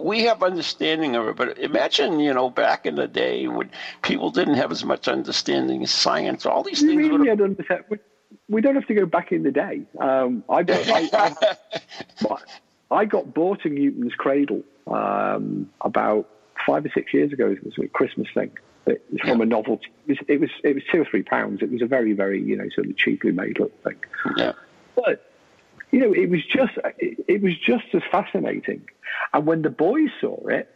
[0.01, 1.36] we have understanding of it.
[1.36, 3.70] But imagine, you know, back in the day when
[4.03, 7.66] people didn't have as much understanding of science, all these things would really have.
[7.68, 7.84] had.
[7.90, 7.99] We,
[8.49, 9.82] we don't have to go back in the day.
[10.01, 11.34] Um, I, got, I,
[12.30, 12.36] I,
[12.90, 16.28] I got bought a Newton's cradle um, about
[16.66, 17.51] five or six years ago.
[17.51, 18.53] It was a Christmas thing.
[18.87, 19.45] It was from Yeah.
[19.45, 19.87] a novelty.
[20.07, 21.62] It was, it was it was two or three pounds.
[21.62, 23.97] It was a very very you know sort of cheaply made little thing.
[24.37, 24.53] Yeah.
[24.97, 25.30] But
[25.93, 28.83] you know, it was just it, it was just as fascinating.
[29.33, 30.68] And when the boys saw it,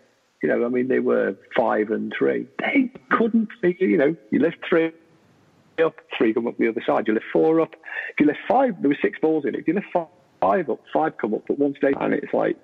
[0.42, 2.46] you know, I mean, they were five and three.
[2.58, 3.86] They couldn't figure.
[3.88, 4.92] You know, you lift three
[5.82, 7.08] up, three come up the other side.
[7.08, 7.74] You lift four up.
[8.12, 9.60] If you lift five, there were six balls in it.
[9.60, 10.06] If you lift fi-
[10.40, 11.94] five up, five come up, but one stays.
[12.00, 12.56] And it's like,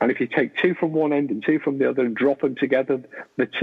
[0.00, 2.40] and if you take two from one end and two from the other and drop
[2.40, 3.02] them together,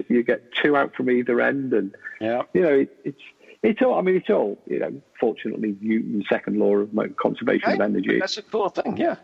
[0.08, 1.74] you get two out from either end.
[1.74, 2.44] And Yeah.
[2.54, 3.22] you know, it, it's
[3.64, 3.96] it's all.
[3.96, 4.58] I mean, it's all.
[4.68, 8.20] You know, fortunately, Newton's second law of conservation of energy.
[8.20, 8.98] That's a cool thing.
[8.98, 9.16] Yeah.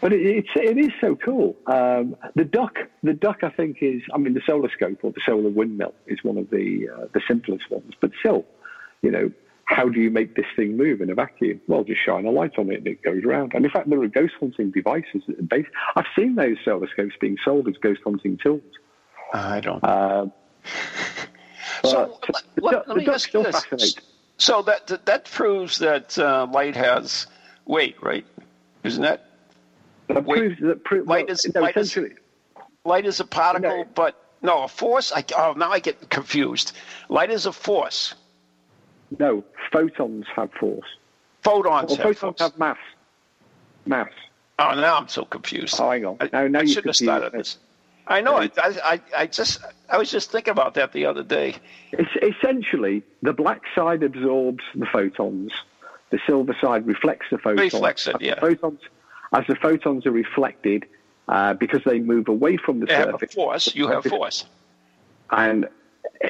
[0.00, 1.56] But it, it's it is so cool.
[1.66, 4.02] Um, the duck, the duck, I think is.
[4.12, 7.20] I mean, the solar scope or the solar windmill is one of the uh, the
[7.28, 7.92] simplest ones.
[8.00, 8.44] But still,
[9.02, 9.30] you know,
[9.72, 11.60] how do you make this thing move in a vacuum?
[11.66, 13.52] Well, just shine a light on it and it goes around.
[13.54, 15.22] And in fact, there are ghost hunting devices.
[15.26, 18.62] That are based, I've seen those solar scopes being sold as ghost hunting tools.
[19.32, 19.82] I don't.
[19.82, 20.32] Um,
[21.84, 23.96] so but let, the let- duck- let me ask you still this.
[24.38, 27.26] So that that, that proves that uh, light has
[27.66, 28.26] weight, right?
[28.84, 29.26] Isn't that
[30.08, 30.84] That Wait, proves that.
[30.84, 32.16] Pro- light well, is- no, light is- essentially,
[32.84, 33.84] light is a particle, No.
[33.94, 35.12] but no, a force?
[35.12, 36.72] I, oh, now I get confused.
[37.08, 38.14] Light is a force.
[39.18, 40.86] No, photons have force.
[41.42, 42.40] Photons Well, have photons force.
[42.40, 42.78] have mass.
[43.86, 44.10] Mass.
[44.58, 45.76] Oh, now I'm so confused.
[45.80, 46.16] Oh, hang on.
[46.20, 47.58] I, Now- now I shouldn't have started this.
[48.06, 48.36] I know.
[48.36, 51.54] I, I, I just, I was just thinking about that the other day.
[51.92, 55.52] It's essentially the black side absorbs the photons,
[56.10, 57.72] the silver side reflects the photons.
[57.72, 58.40] Reflects it, As the yeah.
[58.40, 58.80] Photons,
[59.32, 60.84] as the photons are reflected,
[61.28, 63.74] uh, because they move away from the You have a surface, force.
[63.76, 64.46] You have force.
[65.30, 65.68] and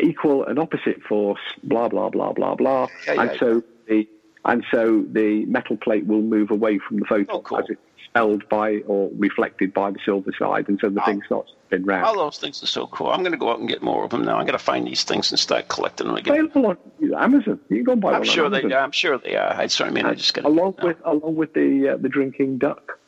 [0.01, 3.39] equal and opposite force, blah blah blah blah blah, Yeah, and yeah.
[3.39, 4.09] so the
[4.45, 7.59] and so the metal plate will move away from the photon Oh, cool.
[7.59, 11.05] as it's expelled by or reflected by the silver side, and so the Oh.
[11.05, 12.05] thing starts to spin round.
[12.05, 13.09] All those things are so cool.
[13.09, 14.33] I'm going to go out and get more of them now.
[14.39, 16.35] I'm going to find these things and start collecting them again.
[16.35, 17.61] Available on Amazon.
[17.69, 18.15] You can go and buy them.
[18.17, 18.59] I'm one sure on they.
[18.61, 18.83] Amazon.
[18.83, 19.55] I'm sure they are.
[19.55, 22.59] I sorry, I mean, I just got along with along with the uh, the drinking
[22.59, 22.99] duck.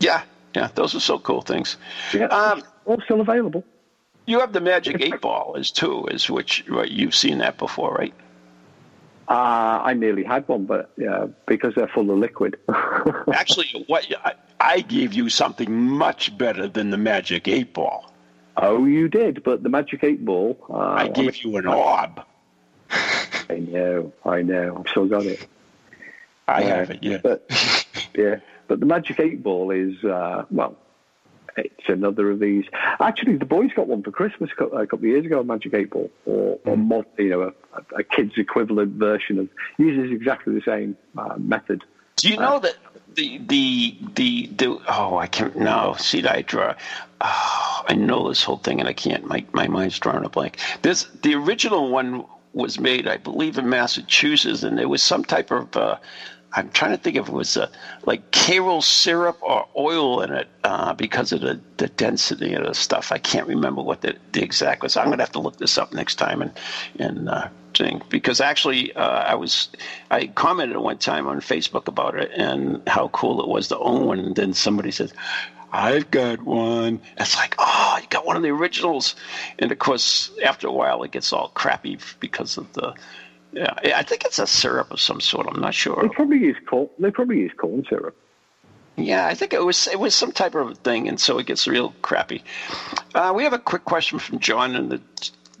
[0.00, 0.22] Yeah,
[0.56, 0.68] yeah.
[0.74, 1.76] Those are so cool things.
[2.14, 3.62] Yeah, Um, all still available.
[4.26, 7.94] You have the magic eight ball as too, as which right, you've seen that before,
[7.94, 8.14] right?
[9.28, 12.56] Uh, I nearly had one, but yeah, because they're full of liquid.
[13.32, 18.12] Actually, what I, I gave you something much better than the magic eight ball.
[18.56, 20.58] oh, you did, but the magic eight ball.
[20.68, 22.22] Uh, I gave you an orb.
[22.90, 24.78] I know, I know.
[24.84, 25.46] I've still got it.
[26.48, 27.02] I Yeah, have it.
[27.02, 27.18] Yeah.
[27.22, 27.50] But
[28.14, 28.36] yeah,
[28.68, 30.76] but the magic eight ball is uh, well,
[31.56, 32.64] it's another of these.
[33.00, 35.40] Actually, the boys got one for Christmas a couple of years ago.
[35.40, 36.88] A magic eight ball, or, or Hmm.
[36.88, 39.48] mod, you know, a, a kid's equivalent version of
[39.78, 41.84] uses exactly the same uh, method.
[42.16, 42.76] Do you know that
[43.14, 46.74] the the the, the oh I can't no see I draw
[47.20, 50.58] oh, I know this whole thing and I can't my my mind's drawing a blank.
[50.82, 55.50] This the original one was made, I believe, in Massachusetts, and there was some type
[55.50, 55.96] of uh,
[56.54, 57.68] I'm trying to think if it was uh,
[58.04, 62.74] like Karo syrup or oil in it uh, because of the, the density of the
[62.74, 63.10] stuff.
[63.10, 64.96] I can't remember what the, the exact was.
[64.96, 66.52] I'm going to have to look this up next time and
[66.98, 69.68] and uh, thing because actually uh, I was
[70.10, 74.06] I commented one time on Facebook about it and how cool it was to own
[74.06, 75.12] one, and then somebody says.
[75.74, 77.00] I've got one.
[77.16, 79.16] It's like, oh, you got one of the originals.
[79.58, 82.92] And of course, after a while, it gets all crappy because of the
[83.52, 85.46] yeah, I think it's a syrup of some sort.
[85.46, 85.98] I'm not sure.
[86.02, 86.88] They probably use corn.
[86.98, 88.16] They probably use corn syrup.
[88.96, 91.66] Yeah, I think it was it was some type of thing, and so it gets
[91.66, 92.44] real crappy.
[93.14, 95.00] Uh, we have a quick question from John in the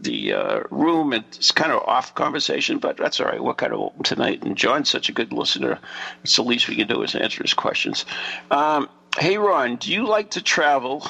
[0.00, 1.12] the uh, room.
[1.12, 3.42] It's kind of off conversation, but that's all right.
[3.42, 5.78] We're kind of open tonight, and John's such a good listener.
[6.22, 8.04] It's the least we can do is answer his questions.
[8.50, 8.88] Um,
[9.18, 11.06] hey, Ron, do you like to travel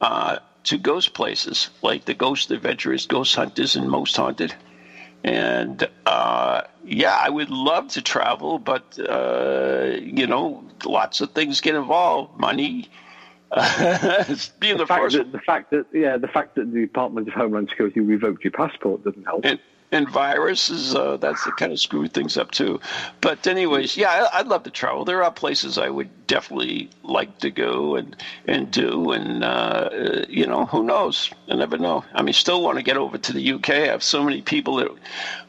[0.00, 4.54] uh, to ghost places like the Ghost Adventurers, Ghost Hunters, and Most Haunted?
[5.24, 11.62] And uh, yeah, I would love to travel, but uh, you know, lots of things
[11.62, 12.38] get involved.
[12.38, 12.90] Money,
[14.60, 15.16] being the, the fact first.
[15.16, 18.50] That, the fact that yeah, the fact that the Department of Homeland Security revoked your
[18.50, 19.46] passport doesn't help.
[19.46, 19.58] And,
[19.92, 22.80] and viruses, uh, that's the kind of screw things up too.
[23.20, 25.04] But anyways, yeah, I, would love to travel.
[25.04, 28.16] There are places I would definitely like to go and
[28.46, 29.90] and do, and uh,
[30.28, 31.30] you know, who knows?
[31.48, 32.04] I never know.
[32.14, 33.70] I mean, still want to get over to the UK.
[33.70, 34.88] I have so many people that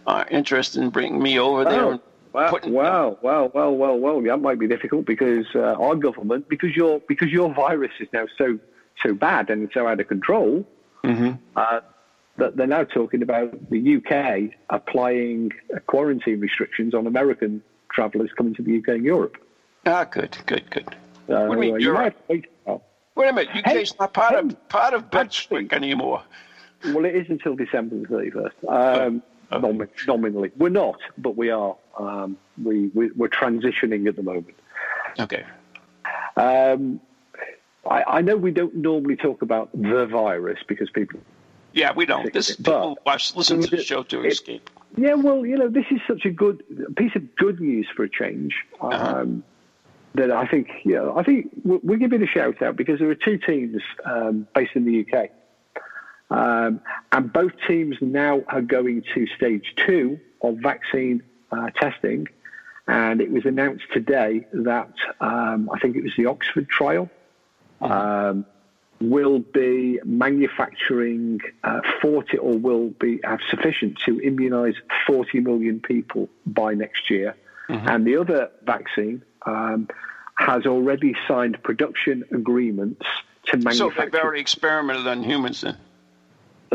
[0.05, 1.99] are interested in bringing me over there.
[2.33, 4.21] Wow, wow, wow, well, well, well.
[4.21, 8.25] That might be difficult because uh, our government, because your because your virus is now
[8.37, 8.59] so
[9.01, 10.65] so bad and so out of control,
[11.03, 11.31] mm-hmm.
[11.55, 11.79] uh,
[12.37, 15.51] that they're now talking about the UK applying
[15.87, 17.61] quarantine restrictions on American
[17.91, 19.37] travellers coming to the UK and Europe.
[19.85, 20.87] Ah, good, good, good.
[21.29, 22.15] Uh, what do you mean Europe?
[22.27, 22.81] Wait, oh.
[23.15, 26.23] wait a minute, UK is not part hey, of part of Brunswick anymore.
[26.83, 28.55] Well, it is until December the thirty first.
[28.67, 29.59] Um, oh.
[29.59, 31.75] nom- nominally, we're not, but we are.
[31.97, 34.57] Um, we, we are transitioning at the moment.
[35.17, 35.45] Okay.
[36.35, 36.99] Um,
[37.89, 41.21] I, I know we don't normally talk about the virus because people
[41.75, 42.31] yeah, we don't.
[42.33, 44.69] This people watch, listen to the show to it, escape.
[44.97, 46.63] Yeah, well, you know, this is such a good
[46.95, 48.55] piece of good news for a change.
[48.79, 49.19] Uh-huh.
[49.19, 49.43] Um,
[50.15, 53.09] that I think, yeah, I think we'll, we'll, give it a shout out because there
[53.09, 55.29] are two teams um, based in the UK,
[56.29, 56.79] um,
[57.11, 61.21] and both teams now are going to stage two of vaccine
[61.51, 62.29] uh, testing.
[62.87, 67.09] And it was announced today that um, I think it was the Oxford trial.
[67.81, 68.39] Mm-hmm.
[69.01, 74.75] Will be manufacturing uh, 40 or will be have sufficient to immunize
[75.05, 77.35] 40 million people by next year.
[77.69, 77.87] Mm-hmm.
[77.87, 79.89] And the other vaccine um,
[80.35, 83.05] has already signed production agreements
[83.47, 83.95] to manufacture.
[83.95, 85.77] So they've already experimented on humans then?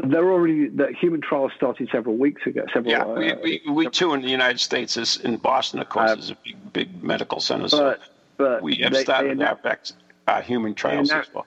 [0.04, 2.64] They're already the human trials started several weeks ago.
[2.72, 5.88] Several, yeah, we, uh, we, we too in the United States is in Boston, of
[5.88, 7.64] course, um, is a big, big medical center.
[7.64, 7.98] But, so
[8.36, 9.86] but we have they, started they our vac-
[10.26, 11.46] uh, human trials as well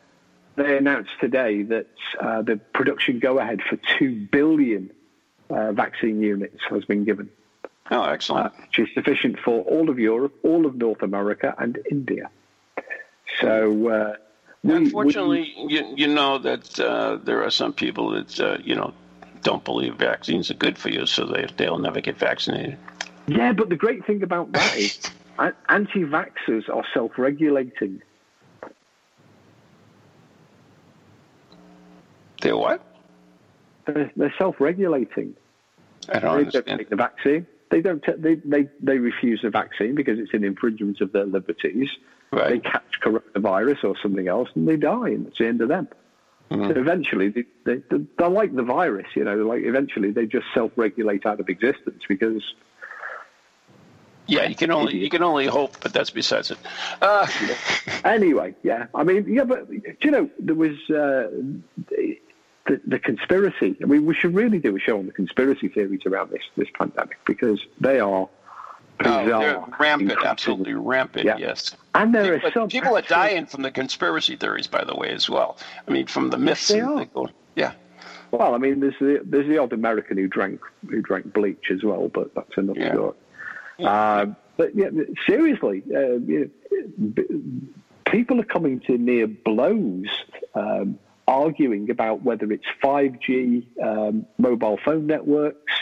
[0.56, 1.88] they announced today that
[2.20, 4.91] uh, the production go ahead for 2 billion
[5.49, 7.30] uh, vaccine units has been given.
[7.91, 8.47] Oh, excellent.
[8.47, 12.30] Uh, which is sufficient for all of Europe, all of North America, and India.
[13.41, 14.16] So, uh,
[14.64, 18.76] we, unfortunately, we, you, you know that uh, there are some people that, uh, you
[18.76, 18.93] know,
[19.41, 22.78] don't believe vaccines are good for you, so they, they'll never get vaccinated.
[23.28, 24.99] Yeah, but the great thing about that is
[25.70, 28.01] anti vaxxers are self regulating.
[32.44, 32.82] They're what?
[33.86, 35.36] They're, they're self-regulating.
[36.10, 36.66] I don't they understand.
[36.66, 37.48] Don't take the vaccine.
[37.72, 38.04] They don't.
[38.04, 41.89] T- they, they they refuse the vaccine because it's an infringement of their liberties.
[42.32, 42.50] Right.
[42.50, 45.88] They catch coronavirus or something else and they die, and it's the end of them.
[46.52, 46.72] Mm-hmm.
[46.72, 47.82] So eventually, they, they,
[48.18, 49.38] they're like the virus, you know.
[49.38, 52.44] Like eventually, they just self-regulate out of existence because
[54.28, 56.58] yeah, you can only you can only hope, but that's besides it.
[57.02, 57.28] Uh,
[58.06, 59.68] anyway, yeah, I mean, yeah, but
[60.04, 61.30] you know, there was uh,
[62.68, 63.76] the, the conspiracy.
[63.82, 66.70] I mean, we should really do a show on the conspiracy theories around this this
[66.78, 68.30] pandemic because they are
[68.97, 69.22] bizarre.
[69.22, 71.26] Oh, they're rampant, absolutely rampant.
[71.26, 71.38] Yeah.
[71.38, 74.84] Yes, and there people, are some people actually, are dying from the conspiracy theories, by
[74.84, 75.57] the way, as well.
[75.88, 76.70] I mean, from the myths.
[76.70, 77.05] They are.
[77.05, 77.74] Go, yeah.
[78.32, 81.84] Well, I mean, there's the there's the odd American who drank who drank bleach as
[81.84, 82.93] well, but that's another yeah.
[82.93, 83.16] story.
[83.86, 84.89] Um, but yeah,
[85.28, 86.51] seriously, uh, you
[86.97, 87.24] know,
[88.05, 90.07] people are coming to near blows
[90.53, 95.74] um, arguing about whether it's 5G um, mobile phone networks.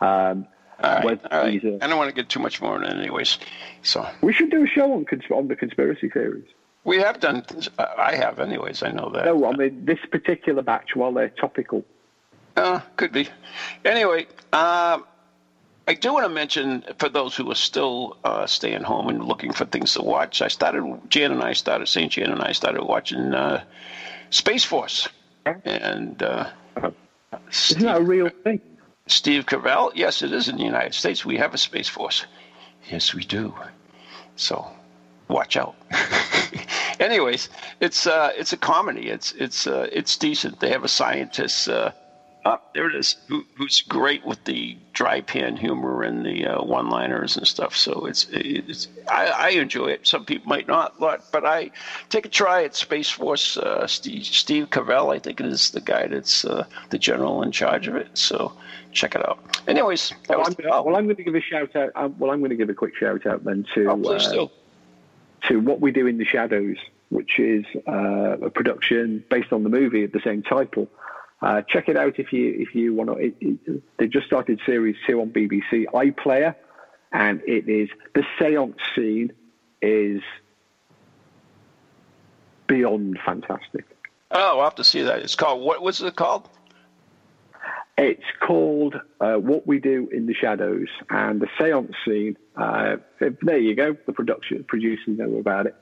[0.00, 0.46] Um,
[0.82, 1.64] all right, all right.
[1.64, 3.38] Are, I don't want to get too much more on it, anyways.
[3.82, 6.48] So we should do a show on, cons- on the conspiracy theories.
[6.84, 7.44] We have done.
[7.78, 8.82] I have, anyways.
[8.82, 9.24] I know that.
[9.24, 11.84] No, I mean this particular batch, while they're topical.
[12.56, 13.28] Uh, could be.
[13.84, 15.04] Anyway, um,
[15.88, 19.52] I do want to mention for those who are still uh, staying home and looking
[19.52, 20.42] for things to watch.
[20.42, 21.00] I started.
[21.08, 21.88] Jan and I started.
[21.88, 23.64] Saint Jan and I started watching uh,
[24.30, 25.08] Space Force,
[25.64, 26.50] and uh,
[27.70, 28.60] Isn't that a real thing?
[29.06, 29.92] Steve Carell.
[29.94, 31.24] Yes, it is in the United States.
[31.24, 32.26] We have a Space Force.
[32.90, 33.54] Yes, we do.
[34.36, 34.68] So,
[35.28, 35.76] watch out.
[37.00, 37.48] Anyways,
[37.80, 39.08] it's uh, it's a comedy.
[39.08, 40.60] It's it's uh, it's decent.
[40.60, 41.68] They have a scientist.
[41.68, 41.92] Uh,
[42.46, 43.16] oh, there it is.
[43.28, 47.76] Who, who's great with the dry pan humor and the uh, one-liners and stuff.
[47.76, 50.06] So it's it's I, I enjoy it.
[50.06, 51.72] Some people might not, but but I
[52.08, 53.56] take a try at Space Force.
[53.56, 57.52] Uh, Steve Steve Carell, I think it is the guy that's uh, the general in
[57.52, 58.16] charge of it.
[58.16, 58.52] So
[58.92, 59.38] check it out.
[59.66, 61.90] Anyways, that was I'm, well, I'm going to give a shout out.
[61.96, 64.48] Um, well, I'm going to give a quick shout out then to oh, uh,
[65.48, 66.76] to what we do in the shadows,
[67.08, 70.88] which is uh, a production based on the movie of the same title.
[71.42, 73.16] Uh, check it out if you if you want to.
[73.16, 76.54] It, it, they just started series two on BBC iPlayer,
[77.12, 79.32] and it is the séance scene
[79.82, 80.22] is
[82.66, 83.84] beyond fantastic.
[84.30, 85.20] Oh, I'll have to see that.
[85.20, 85.82] It's called what?
[85.82, 86.48] What's it called?
[87.98, 92.36] It's called uh, What We Do in the Shadows, and the seance scene.
[92.54, 92.96] Uh,
[93.42, 93.96] there you go.
[94.06, 95.74] The production producers know about it.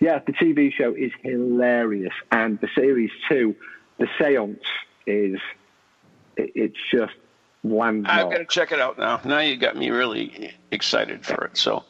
[0.00, 3.54] Yeah, the TV show is hilarious, and the series two,
[3.98, 4.64] the seance
[5.06, 5.38] is.
[6.36, 7.12] It, it's just
[7.62, 8.04] one.
[8.06, 9.20] I'm going to check it out now.
[9.24, 11.56] Now you got me really excited for it.
[11.56, 11.84] So,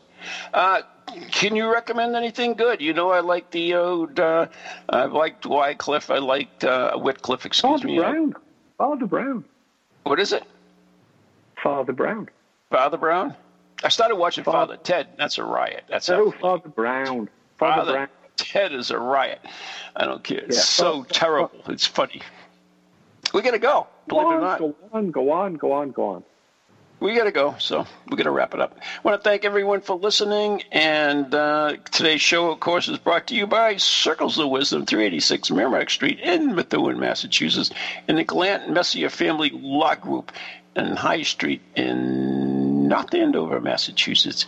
[0.52, 0.82] uh,
[1.30, 2.80] can you recommend anything good?
[2.80, 4.18] You know, I like the old.
[4.18, 4.46] Uh,
[4.88, 6.10] I liked Wycliffe.
[6.10, 7.46] I liked uh, Whitcliffe.
[7.46, 7.98] Excuse Father me.
[7.98, 8.34] Brown.
[8.78, 9.44] Father Brown.
[10.04, 10.42] What is it?
[11.62, 12.28] Father Brown.
[12.70, 13.34] Father Brown.
[13.84, 15.08] I started watching Father, Ted.
[15.16, 15.84] That's a riot.
[15.88, 17.28] That's Oh, a, Father Brown.
[17.58, 18.08] Father, Father Brown.
[18.36, 19.40] Ted is a riot.
[19.94, 20.38] I don't care.
[20.38, 20.62] It's Yeah.
[20.62, 21.60] so terrible.
[21.68, 22.22] It's funny.
[23.32, 23.86] We gotta go.
[24.08, 24.60] Believe it or Go not.
[24.60, 26.24] on, go on, go on, go on, go on.
[27.00, 28.76] we got to go, so we gotta wrap it up.
[28.78, 33.28] I want to thank everyone for listening, and uh, today's show, of course, is brought
[33.28, 37.70] to you by Circles of Wisdom, 386 Merrimack Street in Methuen, Massachusetts,
[38.08, 40.30] and the Glant Messier Family Law Group
[40.76, 44.46] in High Street in North Andover, Massachusetts.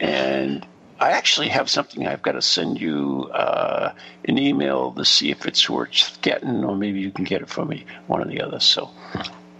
[0.00, 0.66] And
[1.02, 3.92] I actually have something I've got to send you uh,
[4.24, 7.70] an email to see if it's worth getting, or maybe you can get it from
[7.70, 8.60] me, one or the other.
[8.60, 8.88] So.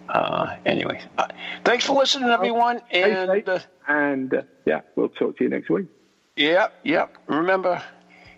[0.08, 1.26] Uh, anyway, uh,
[1.64, 2.80] thanks for listening, everyone.
[2.90, 5.86] And uh, and uh, yeah, we'll talk to you next week.
[6.36, 7.16] yep, yep.
[7.26, 7.82] Remember,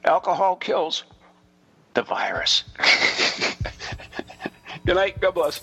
[0.05, 1.05] alcohol kills
[1.93, 2.65] the virus.
[4.87, 5.21] Good night.
[5.21, 5.63] God bless.